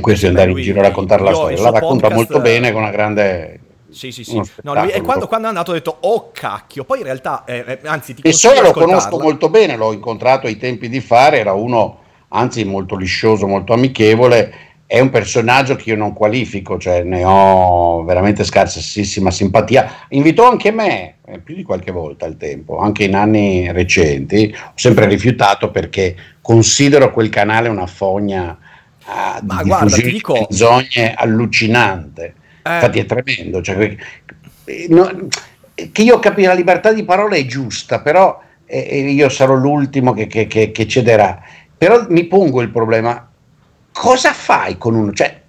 Questo 0.00 0.26
di 0.26 0.32
andare 0.34 0.50
in 0.50 0.56
giro 0.56 0.80
a 0.80 0.82
raccontare 0.82 1.22
la 1.22 1.32
storia. 1.32 1.62
La 1.62 1.70
racconta 1.70 2.08
podcast... 2.08 2.14
molto 2.16 2.40
bene 2.40 2.72
con 2.72 2.82
una 2.82 2.90
grande 2.90 3.60
sì, 3.88 4.10
sì, 4.10 4.24
sì. 4.24 4.42
No, 4.62 4.74
lui, 4.74 4.90
e 4.90 5.00
quando, 5.00 5.28
quando, 5.28 5.46
è 5.46 5.50
andato 5.50 5.70
ho 5.70 5.74
detto, 5.74 5.96
oh 6.00 6.32
cacchio, 6.32 6.82
poi 6.82 6.98
in 6.98 7.04
realtà, 7.04 7.44
eh, 7.44 7.64
eh 7.64 7.78
anzi 7.84 8.14
ti 8.14 8.22
E 8.22 8.32
solo 8.32 8.62
lo 8.62 8.72
conosco 8.72 9.16
molto 9.16 9.48
bene, 9.48 9.76
l'ho 9.76 9.92
incontrato 9.92 10.48
ai 10.48 10.56
tempi 10.56 10.88
di 10.88 11.00
fare, 11.00 11.38
era 11.38 11.52
uno, 11.52 11.98
anzi 12.30 12.64
molto 12.64 12.96
liscioso, 12.96 13.46
molto 13.46 13.72
amichevole, 13.72 14.69
è 14.90 14.98
un 14.98 15.10
personaggio 15.10 15.76
che 15.76 15.90
io 15.90 15.96
non 15.96 16.12
qualifico, 16.12 16.76
cioè 16.76 17.04
ne 17.04 17.22
ho 17.24 18.02
veramente 18.02 18.42
scarsissima 18.42 19.30
simpatia. 19.30 20.06
Invitò 20.08 20.50
anche 20.50 20.72
me, 20.72 21.18
eh, 21.26 21.38
più 21.38 21.54
di 21.54 21.62
qualche 21.62 21.92
volta 21.92 22.26
al 22.26 22.36
tempo, 22.36 22.78
anche 22.78 23.04
in 23.04 23.14
anni 23.14 23.70
recenti, 23.70 24.52
ho 24.52 24.72
sempre 24.74 25.06
rifiutato 25.06 25.70
perché 25.70 26.16
considero 26.40 27.12
quel 27.12 27.28
canale 27.28 27.68
una 27.68 27.86
fogna 27.86 28.58
Ma 29.42 29.62
di 29.62 29.68
guarda, 29.68 29.94
ti 29.94 30.10
dico... 30.10 30.32
menzogne 30.32 31.14
allucinante. 31.14 32.34
Eh. 32.64 32.74
Infatti 32.74 32.98
è 32.98 33.06
tremendo. 33.06 33.62
Cioè, 33.62 33.96
eh, 34.64 34.86
no, 34.88 35.28
che 35.72 36.02
io 36.02 36.18
capisco, 36.18 36.48
la 36.48 36.54
libertà 36.54 36.92
di 36.92 37.04
parola 37.04 37.36
è 37.36 37.46
giusta, 37.46 38.00
però 38.00 38.42
eh, 38.66 38.98
io 38.98 39.28
sarò 39.28 39.54
l'ultimo 39.54 40.14
che, 40.14 40.26
che, 40.26 40.48
che, 40.48 40.72
che 40.72 40.88
cederà. 40.88 41.40
Però 41.78 42.06
mi 42.08 42.24
pongo 42.24 42.60
il 42.60 42.70
problema, 42.70 43.29
cosa 43.92 44.32
fai 44.32 44.78
con 44.78 44.94
uno? 44.94 45.12
Cioè, 45.12 45.42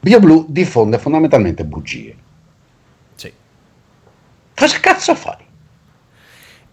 BioBlue 0.00 0.44
diffonde 0.48 0.98
fondamentalmente 0.98 1.64
bugie. 1.64 2.16
Sì. 3.14 3.32
Cosa 4.54 4.80
cazzo 4.80 5.14
fai? 5.14 5.45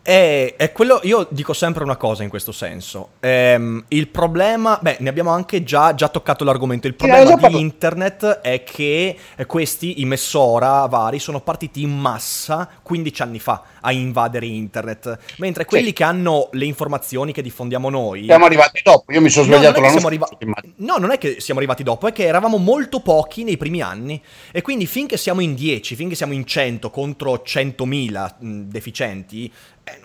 È, 0.03 0.55
è 0.57 0.71
quello, 0.73 0.99
io 1.03 1.25
dico 1.29 1.53
sempre 1.53 1.81
una 1.81 1.95
cosa 1.95 2.23
in 2.23 2.29
questo 2.29 2.51
senso. 2.51 3.11
Ehm, 3.21 3.85
il 3.87 4.09
problema, 4.09 4.77
beh, 4.81 4.97
ne 4.99 5.07
abbiamo 5.07 5.29
anche 5.29 5.63
già, 5.63 5.95
già 5.95 6.09
toccato 6.09 6.43
l'argomento. 6.43 6.87
Il 6.87 6.95
problema 6.95 7.23
già 7.23 7.35
di 7.35 7.41
parlato. 7.41 7.57
internet 7.57 8.25
è 8.41 8.63
che 8.65 9.17
eh, 9.33 9.45
questi, 9.45 10.01
i 10.01 10.05
Messora 10.05 10.85
vari, 10.87 11.19
sono 11.19 11.39
partiti 11.39 11.83
in 11.83 11.97
massa 11.97 12.69
15 12.83 13.21
anni 13.21 13.39
fa 13.39 13.63
a 13.79 13.93
invadere 13.93 14.45
internet. 14.45 15.17
Mentre 15.37 15.63
quelli 15.63 15.93
che 15.93 16.03
hanno 16.03 16.49
le 16.51 16.65
informazioni 16.65 17.31
che 17.31 17.41
diffondiamo 17.41 17.89
noi. 17.89 18.25
Siamo 18.25 18.43
arrivati 18.43 18.81
dopo, 18.83 19.09
io 19.13 19.21
mi 19.21 19.29
sono 19.29 19.45
No, 19.45 19.53
svegliato 19.53 19.75
che 19.75 19.79
l'anno 19.79 19.91
scorso, 19.99 20.07
arriva- 20.07 20.29
no, 20.77 20.97
non 20.97 21.11
è 21.11 21.17
che 21.17 21.39
siamo 21.39 21.59
arrivati 21.61 21.83
dopo, 21.83 22.07
è 22.07 22.11
che 22.11 22.25
eravamo 22.25 22.57
molto 22.57 22.99
pochi 22.99 23.45
nei 23.45 23.55
primi 23.55 23.81
anni. 23.81 24.21
E 24.51 24.61
quindi 24.61 24.85
finché 24.85 25.15
siamo 25.15 25.39
in 25.39 25.53
10, 25.55 25.95
finché 25.95 26.15
siamo 26.15 26.33
in 26.33 26.45
100 26.45 26.89
contro 26.89 27.41
100.000 27.45 28.35
mh, 28.39 28.59
deficienti, 28.63 29.51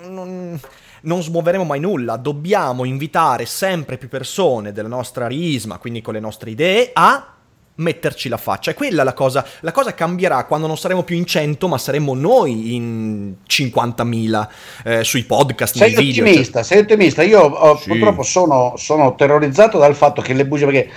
non, 0.09 0.59
non 1.03 1.23
smuoveremo 1.23 1.65
mai 1.65 1.81
nulla. 1.81 2.17
Dobbiamo 2.17 2.85
invitare 2.85 3.47
sempre 3.47 3.99
più 3.99 4.09
persone 4.09 4.73
della 4.73 4.89
nostra 4.89 5.27
risma, 5.27 5.79
quindi 5.79 6.03
con 6.03 6.15
le 6.15 6.21
nostre 6.21 6.51
idee, 6.51 6.91
a 6.93 7.33
metterci 7.77 8.29
la 8.29 8.37
faccia. 8.39 8.73
E 8.73 8.75
quella 8.75 9.03
è 9.03 9.05
la 9.05 9.13
cosa. 9.13 9.47
La 9.61 9.71
cosa 9.73 9.95
cambierà 9.95 10.45
quando 10.47 10.67
non 10.67 10.77
saremo 10.77 11.05
più 11.05 11.17
in 11.17 11.25
100, 11.25 11.69
ma 11.69 11.79
saremo 11.79 12.13
noi 12.15 12.75
in 12.75 13.35
50.000 13.49 14.49
eh, 14.85 15.05
sui 15.05 15.23
podcast, 15.25 15.77
Sei 15.77 15.95
nei 15.95 16.05
video. 16.05 16.23
cioè- 16.25 16.31
ottimista, 16.33 16.63
sei 16.65 16.79
ottimista. 16.81 17.23
Io 17.23 17.41
oh, 17.41 17.77
Sì. 17.77 17.89
purtroppo 17.89 18.23
sono, 18.25 18.75
sono 18.77 19.15
terrorizzato 19.15 19.79
dal 19.79 19.95
fatto 19.95 20.21
che 20.23 20.33
le 20.35 20.45
bugie, 20.47 20.65
perché 20.65 20.91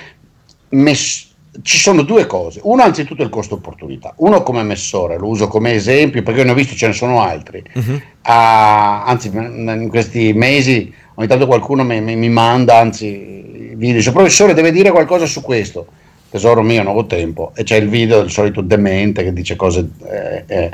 mess- 0.69 1.29
ci 1.63 1.77
sono 1.77 2.03
due 2.03 2.25
cose. 2.27 2.59
Uno, 2.63 2.81
anzitutto, 2.83 3.23
il 3.23 3.29
costo 3.29 3.55
opportunità. 3.55 4.13
Uno 4.17 4.41
come 4.41 4.63
messore, 4.63 5.17
lo 5.17 5.27
uso 5.27 5.47
come 5.47 5.73
esempio 5.73 6.23
perché 6.23 6.43
ne 6.43 6.51
ho 6.51 6.53
visto, 6.55 6.75
ce 6.75 6.87
ne 6.87 6.93
sono 6.93 7.21
altri. 7.21 7.61
Mhm. 7.73 8.01
Ah, 8.21 9.03
anzi, 9.03 9.29
in 9.33 9.87
questi 9.89 10.31
mesi 10.33 10.93
ogni 11.15 11.27
tanto 11.27 11.47
qualcuno 11.47 11.83
mi, 11.83 11.99
mi- 12.01 12.15
mi 12.15 12.29
manda, 12.29 12.77
anzi, 12.77 13.73
video, 13.75 13.95
dice 13.95 14.11
professore 14.11 14.53
deve 14.53 14.71
dire 14.71 14.91
qualcosa 14.91 15.25
su 15.25 15.41
questo. 15.41 15.87
Tesoro 16.29 16.61
mio, 16.61 16.81
non 16.83 16.95
ho 16.95 17.05
tempo. 17.05 17.51
E 17.55 17.63
c'è 17.63 17.75
il 17.75 17.89
video 17.89 18.21
del 18.21 18.31
solito 18.31 18.61
demente 18.61 19.21
che 19.23 19.33
dice 19.33 19.55
cose... 19.57 19.89
eh, 20.09 20.43
eh. 20.47 20.71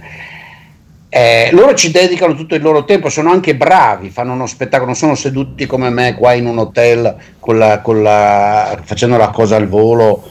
Eh, 1.09 1.49
loro 1.53 1.73
ci 1.73 1.89
dedicano 1.89 2.35
tutto 2.35 2.53
il 2.53 2.61
loro 2.61 2.83
tempo, 2.83 3.09
sono 3.09 3.31
anche 3.31 3.55
bravi, 3.55 4.09
fanno 4.09 4.33
uno 4.33 4.45
spettacolo, 4.45 4.87
non 4.87 4.95
sono 4.95 5.15
seduti 5.15 5.65
come 5.65 5.89
me 5.89 6.13
qua 6.15 6.33
in 6.33 6.45
un 6.45 6.57
hotel 6.59 7.15
con 7.39 7.57
la- 7.57 7.79
con 7.79 8.03
la- 8.03 8.77
facendo 8.83 9.15
la 9.17 9.29
cosa 9.29 9.55
al 9.55 9.67
volo 9.67 10.29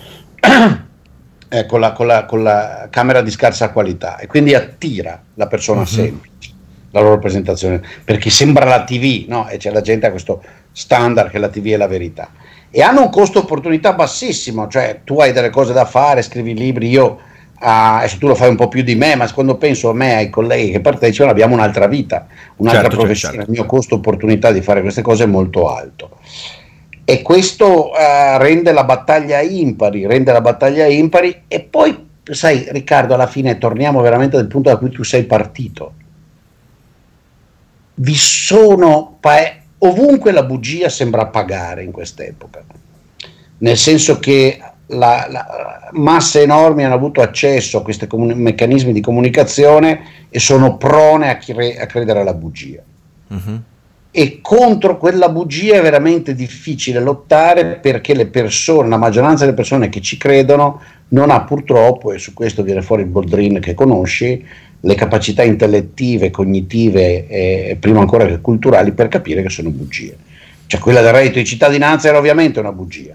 eh, 1.49 1.67
con, 1.67 1.81
la, 1.81 1.93
con 1.93 2.07
la- 2.07 2.25
con 2.25 2.43
la 2.43 2.89
camera 2.91 3.21
di 3.21 3.31
scarsa 3.31 3.71
qualità. 3.71 4.19
E 4.19 4.27
quindi 4.27 4.55
attira 4.55 5.21
la 5.35 5.47
persona 5.47 5.85
semplice 5.85 6.55
la 6.91 7.01
loro 7.03 7.19
presentazione. 7.19 7.83
Perché 8.05 8.31
sembra 8.31 8.65
la 8.65 8.85
TV 8.85 9.27
no? 9.29 9.49
e 9.49 9.59
c'è 9.59 9.71
la 9.71 9.83
gente 9.83 10.07
ha 10.07 10.11
questo 10.11 10.43
standard 10.73 11.31
che 11.31 11.39
la 11.39 11.49
TV 11.49 11.67
è 11.73 11.77
la 11.77 11.87
verità. 11.87 12.31
E 12.71 12.81
hanno 12.83 13.03
un 13.03 13.11
costo 13.11 13.41
opportunità 13.41 13.93
bassissimo 13.93 14.67
cioè 14.69 15.01
tu 15.05 15.21
hai 15.21 15.33
delle 15.33 15.51
cose 15.51 15.73
da 15.73 15.85
fare 15.85 16.21
scrivi 16.21 16.53
libri 16.53 16.89
io 16.89 17.19
ah, 17.61 17.99
adesso 17.99 18.19
tu 18.19 18.27
lo 18.27 18.35
fai 18.35 18.49
un 18.49 18.57
po' 18.57 18.69
più 18.69 18.83
di 18.83 18.95
me 18.97 19.15
ma 19.15 19.31
quando 19.33 19.57
penso 19.57 19.89
a 19.89 19.95
me 19.95 20.17
ai 20.17 20.29
colleghi 20.29 20.73
che 20.73 20.81
partecipano 20.81 21.31
abbiamo 21.31 21.55
un'altra 21.55 21.87
vita 21.87 22.27
un'altra 22.57 22.83
Certo, 22.83 22.97
certo, 22.97 22.97
professione. 22.97 23.35
Certo. 23.37 23.51
il 23.51 23.57
mio 23.59 23.67
costo 23.67 23.95
opportunità 23.95 24.51
di 24.53 24.61
fare 24.61 24.83
queste 24.83 25.01
cose 25.01 25.25
è 25.25 25.27
molto 25.27 25.69
alto 25.71 26.19
e 27.09 27.23
questo 27.23 27.97
eh, 27.97 28.37
rende 28.39 28.73
la 28.73 28.83
battaglia 28.83 29.41
impari, 29.41 30.07
rende 30.07 30.33
la 30.33 30.41
battaglia 30.41 30.87
impari 30.87 31.43
e 31.47 31.61
poi, 31.61 32.07
sai 32.25 32.67
Riccardo, 32.69 33.15
alla 33.15 33.29
fine 33.29 33.59
torniamo 33.59 34.01
veramente 34.01 34.37
al 34.37 34.49
punto 34.49 34.71
da 34.71 34.77
cui 34.77 34.91
tu 34.91 35.05
sei 35.05 35.23
partito. 35.23 35.93
Vi 37.95 38.15
sono, 38.15 39.17
pa- 39.21 39.55
ovunque 39.79 40.33
la 40.33 40.43
bugia 40.43 40.89
sembra 40.89 41.27
pagare 41.27 41.85
in 41.85 41.93
quest'epoca, 41.93 42.65
nel 43.59 43.77
senso 43.77 44.19
che 44.19 44.61
la, 44.89 45.27
la- 45.31 45.89
masse 45.93 46.43
enormi 46.43 46.85
hanno 46.85 46.95
avuto 46.95 47.23
accesso 47.23 47.79
a 47.79 47.83
questi 47.83 48.09
comuni- 48.09 48.35
meccanismi 48.35 48.93
di 48.93 49.01
comunicazione 49.01 50.27
e 50.29 50.41
sono 50.41 50.77
prone 50.77 51.31
a, 51.31 51.37
cre- 51.37 51.79
a 51.79 51.87
credere 51.87 52.21
alla 52.21 52.35
bugia 52.35 52.83
Mhm. 53.29 53.63
E 54.19 54.39
contro 54.41 54.97
quella 54.97 55.29
bugia 55.29 55.77
è 55.77 55.83
veramente 55.83 56.35
difficile 56.35 57.01
lottare 57.01 57.77
perché 57.83 58.15
le 58.15 58.29
persone, 58.29 58.89
la 58.89 58.97
maggioranza 58.97 59.45
delle 59.45 59.55
persone 59.55 59.91
che 59.91 60.01
ci 60.01 60.17
credono 60.17 60.81
non 61.09 61.29
ha 61.29 61.43
purtroppo, 61.43 62.13
e 62.13 62.19
su 62.19 62.33
questo 62.33 62.63
viene 62.63 62.81
fuori 62.81 63.03
il 63.03 63.09
Boldrin 63.09 63.61
che 63.61 63.75
conosci, 63.75 64.43
le 64.81 64.95
capacità 64.95 65.43
intellettive, 65.43 66.31
cognitive 66.31 67.27
e 67.29 67.77
prima 67.79 68.01
ancora 68.01 68.25
che 68.25 68.41
culturali 68.41 68.93
per 68.93 69.09
capire 69.09 69.43
che 69.43 69.51
sono 69.51 69.69
bugie. 69.69 70.17
Cioè 70.65 70.81
quella 70.81 71.03
del 71.03 71.13
reddito 71.13 71.39
di 71.39 71.45
cittadinanza 71.45 72.09
era 72.09 72.17
ovviamente 72.17 72.59
una 72.59 72.73
bugia. 72.73 73.15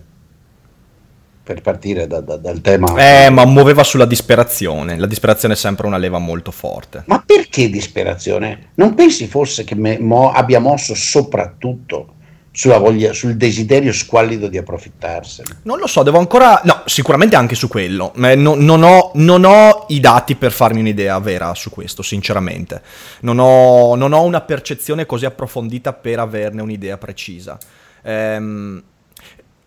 Per 1.51 1.61
partire 1.61 2.07
da- 2.07 2.21
da- 2.21 2.37
dal 2.37 2.61
tema... 2.61 2.95
Eh, 2.95 3.29
ma 3.29 3.43
muoveva 3.45 3.83
sulla 3.83 4.05
disperazione. 4.05 4.97
La 4.97 5.05
disperazione 5.05 5.53
è 5.53 5.57
sempre 5.57 5.85
una 5.85 5.97
leva 5.97 6.17
molto 6.17 6.49
forte. 6.51 7.03
Ma 7.07 7.21
perché 7.25 7.69
disperazione? 7.69 8.69
Non 8.75 8.93
pensi 8.93 9.27
forse 9.27 9.65
che 9.65 9.75
me- 9.75 9.99
mo- 9.99 10.31
abbia 10.31 10.59
mosso 10.59 10.95
soprattutto 10.95 12.13
sulla 12.53 12.77
voglia, 12.77 13.11
sul 13.11 13.35
desiderio 13.35 13.91
squallido 13.91 14.47
di 14.47 14.57
approfittarsene? 14.57 15.59
Non 15.63 15.77
lo 15.77 15.87
so, 15.87 16.03
devo 16.03 16.19
ancora... 16.19 16.61
No, 16.63 16.83
sicuramente 16.85 17.35
anche 17.35 17.55
su 17.55 17.67
quello. 17.67 18.13
Ma 18.15 18.33
no- 18.33 18.55
non, 18.55 18.81
ho, 18.83 19.11
non 19.15 19.43
ho 19.43 19.85
i 19.89 19.99
dati 19.99 20.35
per 20.35 20.53
farmi 20.53 20.79
un'idea 20.79 21.19
vera 21.19 21.53
su 21.53 21.69
questo, 21.69 22.01
sinceramente. 22.01 22.81
Non 23.21 23.39
ho, 23.39 23.95
non 23.95 24.13
ho 24.13 24.23
una 24.23 24.39
percezione 24.39 25.05
così 25.05 25.25
approfondita 25.25 25.91
per 25.91 26.19
averne 26.19 26.61
un'idea 26.61 26.97
precisa. 26.97 27.57
Ehm, 28.03 28.81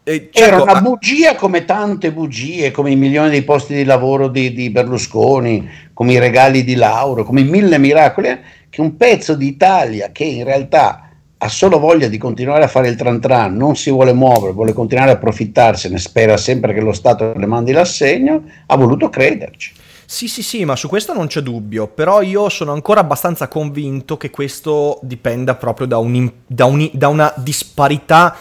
e 0.07 0.29
Era 0.33 0.47
certo, 0.49 0.63
una 0.65 0.73
ah, 0.73 0.81
bugia 0.83 1.35
come 1.35 1.65
tante 1.65 2.13
bugie, 2.13 2.71
come 2.71 2.91
i 2.91 2.97
milioni 2.97 3.31
di 3.31 3.43
posti 3.43 3.75
di 3.75 3.85
lavoro 3.85 4.29
di, 4.29 4.53
di 4.53 4.69
Berlusconi, 4.69 5.67
come 5.95 6.13
i 6.13 6.19
regali 6.19 6.63
di 6.63 6.75
Lauro, 6.75 7.25
come 7.25 7.41
i 7.41 7.45
mille 7.45 7.79
miracoli, 7.79 8.29
eh, 8.29 8.39
che 8.69 8.83
un 8.83 8.97
pezzo 8.97 9.35
d'Italia 9.35 10.11
che 10.13 10.25
in 10.25 10.45
realtà 10.45 11.09
ha 11.39 11.49
solo 11.49 11.79
voglia 11.79 12.09
di 12.09 12.19
continuare 12.19 12.65
a 12.65 12.69
fare 12.69 12.89
il 12.89 12.97
tran 12.97 13.19
tran, 13.19 13.57
non 13.57 13.77
si 13.77 13.91
vuole 13.91 14.13
muovere, 14.13 14.53
vuole 14.53 14.75
continuare 14.75 15.11
a 15.11 15.15
approfittarsene, 15.15 15.99
spera 15.99 16.37
sempre 16.37 16.75
che 16.75 16.81
lo 16.81 16.93
Stato 16.93 17.33
le 17.35 17.47
mandi 17.47 17.73
l'assegno, 17.73 18.43
ha 18.67 18.77
voluto 18.77 19.09
crederci. 19.09 19.73
Sì, 20.07 20.29
sì, 20.29 20.43
sì, 20.43 20.65
ma 20.65 20.77
su 20.77 20.87
questo 20.89 21.15
non 21.15 21.29
c'è 21.29 21.41
dubbio, 21.41 21.87
però 21.87 22.21
io 22.21 22.51
sono 22.51 22.73
ancora 22.73 23.01
abbastanza 23.01 23.49
convinto 23.49 24.19
che 24.19 24.29
questo 24.29 24.99
dipenda 25.03 25.55
proprio 25.55 25.87
da, 25.87 25.97
un, 25.97 26.31
da, 26.47 26.67
un, 26.67 26.89
da 26.93 27.09
una 27.09 27.33
disparità 27.37 28.37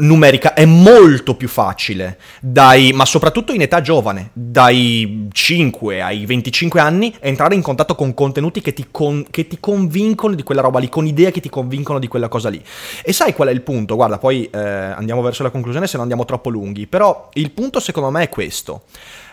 numerica. 0.00 0.54
È 0.54 0.64
molto 0.64 1.34
più 1.34 1.48
facile, 1.48 2.18
dai, 2.40 2.92
ma 2.92 3.04
soprattutto 3.04 3.52
in 3.52 3.62
età 3.62 3.80
giovane, 3.80 4.30
dai 4.32 5.28
5 5.32 6.02
ai 6.02 6.26
25 6.26 6.80
anni, 6.80 7.14
entrare 7.20 7.54
in 7.54 7.62
contatto 7.62 7.94
con 7.94 8.14
contenuti 8.14 8.60
che 8.60 8.72
ti, 8.72 8.86
con- 8.90 9.26
che 9.30 9.46
ti 9.46 9.58
convincono 9.60 10.34
di 10.34 10.42
quella 10.42 10.60
roba 10.60 10.78
lì, 10.78 10.88
con 10.88 11.06
idee 11.06 11.30
che 11.30 11.40
ti 11.40 11.48
convincono 11.48 11.98
di 11.98 12.08
quella 12.08 12.28
cosa 12.28 12.48
lì. 12.48 12.62
E 13.02 13.12
sai 13.12 13.32
qual 13.32 13.48
è 13.48 13.52
il 13.52 13.62
punto? 13.62 13.94
Guarda, 13.94 14.18
poi 14.18 14.48
eh, 14.50 14.58
andiamo 14.58 15.22
verso 15.22 15.42
la 15.42 15.50
conclusione 15.50 15.86
se 15.86 15.92
non 15.92 16.02
andiamo 16.02 16.24
troppo 16.24 16.50
lunghi, 16.50 16.86
però 16.86 17.28
il 17.34 17.50
punto 17.52 17.80
secondo 17.80 18.10
me 18.10 18.24
è 18.24 18.28
questo 18.28 18.82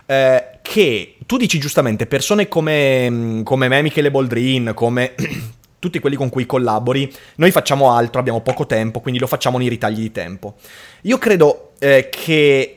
eh, 0.07 0.59
che 0.61 1.17
tu 1.25 1.37
dici 1.37 1.59
giustamente 1.59 2.07
persone 2.07 2.47
come, 2.47 3.09
mm, 3.09 3.41
come 3.43 3.67
me, 3.67 3.81
Michele 3.81 4.09
Boldrin, 4.09 4.71
come 4.73 5.13
tutti 5.79 5.99
quelli 5.99 6.15
con 6.15 6.29
cui 6.29 6.45
collabori, 6.45 7.11
noi 7.35 7.51
facciamo 7.51 7.91
altro, 7.91 8.19
abbiamo 8.19 8.41
poco 8.41 8.65
tempo, 8.65 8.99
quindi 8.99 9.19
lo 9.19 9.27
facciamo 9.27 9.57
nei 9.57 9.67
ritagli 9.67 9.99
di 9.99 10.11
tempo. 10.11 10.55
Io 11.03 11.17
credo 11.17 11.71
eh, 11.79 12.09
che 12.09 12.71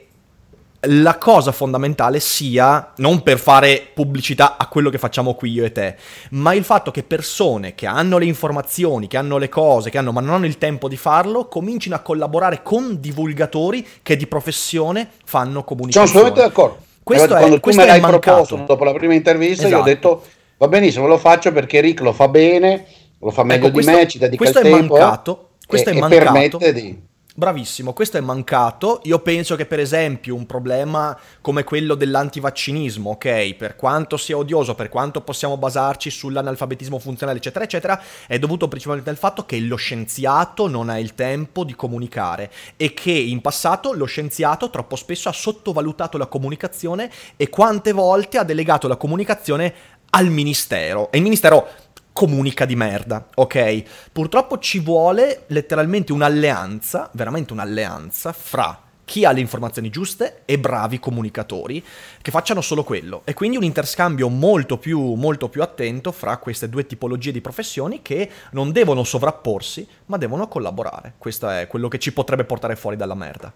la 0.85 1.19
cosa 1.19 1.53
fondamentale 1.53 2.21
sia 2.21 2.93
non 2.97 3.23
per 3.23 3.39
fare 3.39 3.89
pubblicità 3.93 4.57
a 4.57 4.67
quello 4.67 4.89
che 4.89 4.97
facciamo 4.97 5.35
qui 5.35 5.51
io 5.53 5.65
e 5.67 5.73
te, 5.73 5.95
ma 6.31 6.55
il 6.55 6.65
fatto 6.65 6.91
che 6.91 7.03
persone 7.03 7.75
che 7.75 7.87
hanno 7.87 8.17
le 8.17 8.25
informazioni, 8.25 9.07
che 9.07 9.19
hanno 9.19 9.37
le 9.37 9.51
cose, 9.51 9.91
che 9.91 9.99
hanno, 9.99 10.11
ma 10.13 10.23
non 10.23 10.35
hanno 10.37 10.47
il 10.47 10.57
tempo 10.57 10.89
di 10.89 10.97
farlo, 10.97 11.49
comincino 11.49 11.95
a 11.95 11.99
collaborare 11.99 12.63
con 12.63 12.99
divulgatori 12.99 13.87
che 14.03 14.17
di 14.17 14.27
professione 14.27 15.09
fanno 15.25 15.49
Sono 15.51 15.65
comunicazione. 15.65 16.09
assolutamente 16.09 16.41
d'accordo. 16.49 16.85
Questo 17.03 17.25
è- 17.35 17.39
quando 17.39 17.61
questo 17.61 17.81
tu 17.83 17.87
me 17.87 17.93
l'hai 17.93 18.01
mancato. 18.01 18.45
proposto 18.47 18.65
dopo 18.67 18.85
la 18.85 18.93
prima 18.95 19.15
intervista, 19.15 19.63
io 19.63 19.69
Esatto. 19.69 19.83
ho 19.83 19.85
detto 19.85 20.23
va 20.61 20.69
benissimo, 20.69 21.07
lo 21.07 21.17
faccio 21.17 21.53
perché 21.53 21.81
Rick 21.81 22.01
lo 22.01 22.13
fa 22.13 22.29
bene, 22.29 22.85
lo 23.19 23.31
fa 23.31 23.45
meglio 23.45 23.67
Ecco, 23.67 23.73
questo- 23.73 23.93
di 23.93 23.97
me, 23.97 24.07
ci 24.07 24.19
dedica 24.19 24.37
questo 24.37 24.61
il 24.61 24.67
è 24.67 24.71
tempo 24.71 24.97
eh, 24.97 25.01
mancato, 25.01 25.49
questo 25.67 25.89
e, 25.89 25.93
è 25.95 25.99
mancato. 25.99 26.59
permette 26.59 26.73
di... 26.75 27.09
Bravissimo, 27.33 27.95
questo 27.95 28.19
è 28.19 28.21
mancato. 28.21 29.01
Io 29.05 29.21
penso 29.21 29.57
che 29.57 29.65
per 29.65 29.79
esempio 29.79 30.35
un 30.35 30.45
problema 30.45 31.19
come 31.41 31.65
quello 31.65 31.95
dell'antivaccinismo, 31.95 33.13
ok, 33.13 33.55
per 33.55 33.77
quanto 33.77 34.19
sia 34.19 34.37
odioso, 34.37 34.75
per 34.75 34.91
quanto 34.91 35.23
possiamo 35.23 35.57
basarci 35.57 36.11
sull'analfabetismo 36.11 36.99
funzionale, 36.99 37.39
eccetera, 37.39 37.65
eccetera, 37.65 38.03
è 38.27 38.39
dovuto 38.39 38.69
principalmente 38.69 39.09
al 39.11 39.17
fatto 39.17 39.47
che 39.47 39.59
lo 39.61 39.77
scienziato 39.77 40.69
non 40.69 40.91
ha 40.91 40.99
il 40.99 41.15
tempo 41.15 41.65
di 41.65 41.75
comunicare 41.75 42.51
e 42.77 42.93
che 42.93 43.13
in 43.13 43.41
passato 43.41 43.95
lo 43.95 44.05
scienziato 44.05 44.69
troppo 44.69 44.97
spesso 44.97 45.31
ha 45.31 45.33
sottovalutato 45.33 46.19
la 46.19 46.27
comunicazione 46.27 47.11
e 47.37 47.49
quante 47.49 47.93
volte 47.93 48.37
ha 48.37 48.45
delegato 48.45 48.87
la 48.89 48.97
comunicazione 48.97 49.73
al 50.11 50.29
ministero. 50.29 51.11
E 51.11 51.19
il 51.19 51.23
ministero 51.23 51.69
comunica 52.13 52.65
di 52.65 52.77
merda, 52.77 53.27
ok? 53.35 54.11
Purtroppo 54.13 54.59
ci 54.59 54.81
vuole 54.81 55.45
letteralmente 55.49 56.13
un'alleanza, 56.13 57.09
veramente 57.13 57.53
un'alleanza 57.53 58.33
fra 58.33 58.89
chi 59.11 59.25
ha 59.25 59.33
le 59.33 59.41
informazioni 59.41 59.91
giuste 59.91 60.43
e 60.45 60.57
bravi 60.61 61.01
comunicatori 61.01 61.85
che 62.23 62.31
facciano 62.31 62.61
solo 62.61 62.85
quello 62.85 63.23
e 63.25 63.35
quindi 63.35 63.57
un 63.57 63.65
interscambio 63.65 64.29
molto 64.29 64.79
più, 64.79 65.15
molto 65.15 65.49
più 65.49 65.63
attento 65.63 66.13
fra 66.13 66.37
queste 66.37 66.69
due 66.69 66.87
tipologie 66.87 67.33
di 67.33 67.41
professioni 67.41 68.03
che 68.03 68.31
non 68.53 68.71
devono 68.71 69.03
sovrapporsi 69.03 69.85
ma 70.07 70.17
devono 70.17 70.47
collaborare. 70.47 71.15
Questo 71.19 71.49
è 71.49 71.67
quello 71.67 71.89
che 71.89 71.99
ci 71.99 72.13
potrebbe 72.13 72.45
portare 72.45 72.77
fuori 72.77 72.97
dalla 72.97 73.17
merda. 73.17 73.53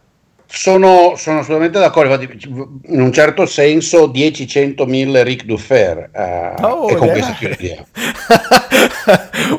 Sono, 0.57 1.14
sono, 1.16 1.40
assolutamente 1.40 1.80
d'accordo, 1.80 2.14
in 2.22 3.00
un 3.00 3.12
certo 3.12 3.44
senso 3.44 4.09
10-100.000 4.09 5.22
Ric 5.24 5.44
Dufer 5.44 6.11
uh, 6.14 6.64
oh, 6.64 6.88
e 6.88 6.94
con 6.94 7.09
yeah. 7.09 7.12
questo 7.12 7.32
chiudiamo. 7.38 7.86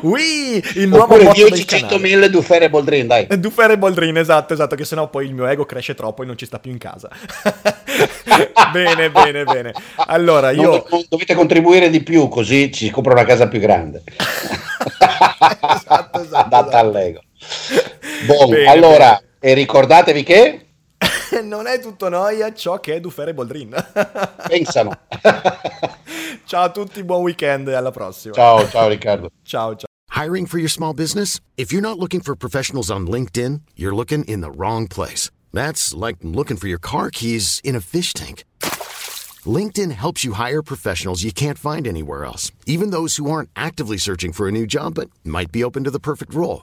Ui, 0.02 0.64
il 0.76 0.88
nuovo 0.88 1.16
10-100.000 1.18 2.26
Dufer 2.28 2.62
e 2.62 2.70
Boldrin, 2.70 3.06
dai. 3.06 3.26
Dufer 3.38 3.72
e 3.72 3.78
Boldrin, 3.78 4.16
esatto, 4.16 4.54
esatto, 4.54 4.74
che 4.74 4.86
sennò 4.86 5.08
poi 5.08 5.26
il 5.26 5.34
mio 5.34 5.46
ego 5.46 5.66
cresce 5.66 5.94
troppo 5.94 6.22
e 6.22 6.26
non 6.26 6.38
ci 6.38 6.46
sta 6.46 6.58
più 6.58 6.70
in 6.70 6.78
casa. 6.78 7.10
bene, 8.72 9.10
bene, 9.10 9.44
bene. 9.44 9.74
Allora, 10.06 10.50
io... 10.50 10.86
Non, 10.88 11.04
dovete 11.10 11.34
contribuire 11.34 11.90
di 11.90 12.02
più, 12.02 12.28
così 12.28 12.72
ci 12.72 12.90
compro 12.90 13.12
una 13.12 13.24
casa 13.24 13.48
più 13.48 13.60
grande. 13.60 14.02
esatto, 15.76 16.22
esatto. 16.22 16.48
Data 16.48 16.68
esatto. 16.68 16.76
all'ego. 16.76 17.20
Bon, 18.26 18.48
bene, 18.48 18.70
allora, 18.70 19.20
bene. 19.38 19.52
e 19.52 19.54
ricordatevi 19.54 20.22
che... 20.22 20.60
non 21.42 21.66
è 21.66 21.80
tutto 21.80 22.08
noia 22.08 22.52
ciò 22.52 22.80
che 22.80 22.94
è 22.94 23.00
Dufere 23.00 23.34
Boldrin. 23.34 23.74
Pensano. 24.46 24.92
ciao 26.44 26.64
a 26.64 26.70
tutti, 26.70 27.02
buon 27.02 27.22
weekend 27.22 27.68
e 27.68 27.74
alla 27.74 27.90
prossima. 27.90 28.34
Ciao, 28.34 28.68
ciao 28.68 28.88
Riccardo. 28.88 29.30
Ciao, 29.42 29.74
ciao. 29.76 29.86
Hiring 30.10 30.46
for 30.46 30.58
your 30.58 30.70
small 30.70 30.94
business? 30.94 31.40
If 31.56 31.72
you're 31.72 31.86
not 31.86 31.98
looking 31.98 32.20
for 32.22 32.34
professionals 32.34 32.90
on 32.90 33.06
LinkedIn, 33.06 33.60
you're 33.74 33.94
looking 33.94 34.24
in 34.24 34.40
the 34.40 34.50
wrong 34.50 34.88
place. 34.88 35.30
That's 35.52 35.92
like 35.92 36.18
looking 36.22 36.56
for 36.56 36.68
your 36.68 36.80
car 36.80 37.10
keys 37.10 37.60
in 37.62 37.76
a 37.76 37.80
fish 37.80 38.12
tank. 38.14 38.44
LinkedIn 39.44 39.92
helps 39.92 40.24
you 40.24 40.32
hire 40.32 40.62
professionals 40.62 41.22
you 41.22 41.32
can't 41.32 41.58
find 41.58 41.86
anywhere 41.86 42.24
else, 42.24 42.50
even 42.66 42.90
those 42.90 43.16
who 43.16 43.30
aren't 43.30 43.50
actively 43.54 43.98
searching 43.98 44.32
for 44.32 44.48
a 44.48 44.52
new 44.52 44.66
job 44.66 44.94
but 44.94 45.10
might 45.22 45.52
be 45.52 45.62
open 45.62 45.84
to 45.84 45.90
the 45.90 46.00
perfect 46.00 46.34
role. 46.34 46.62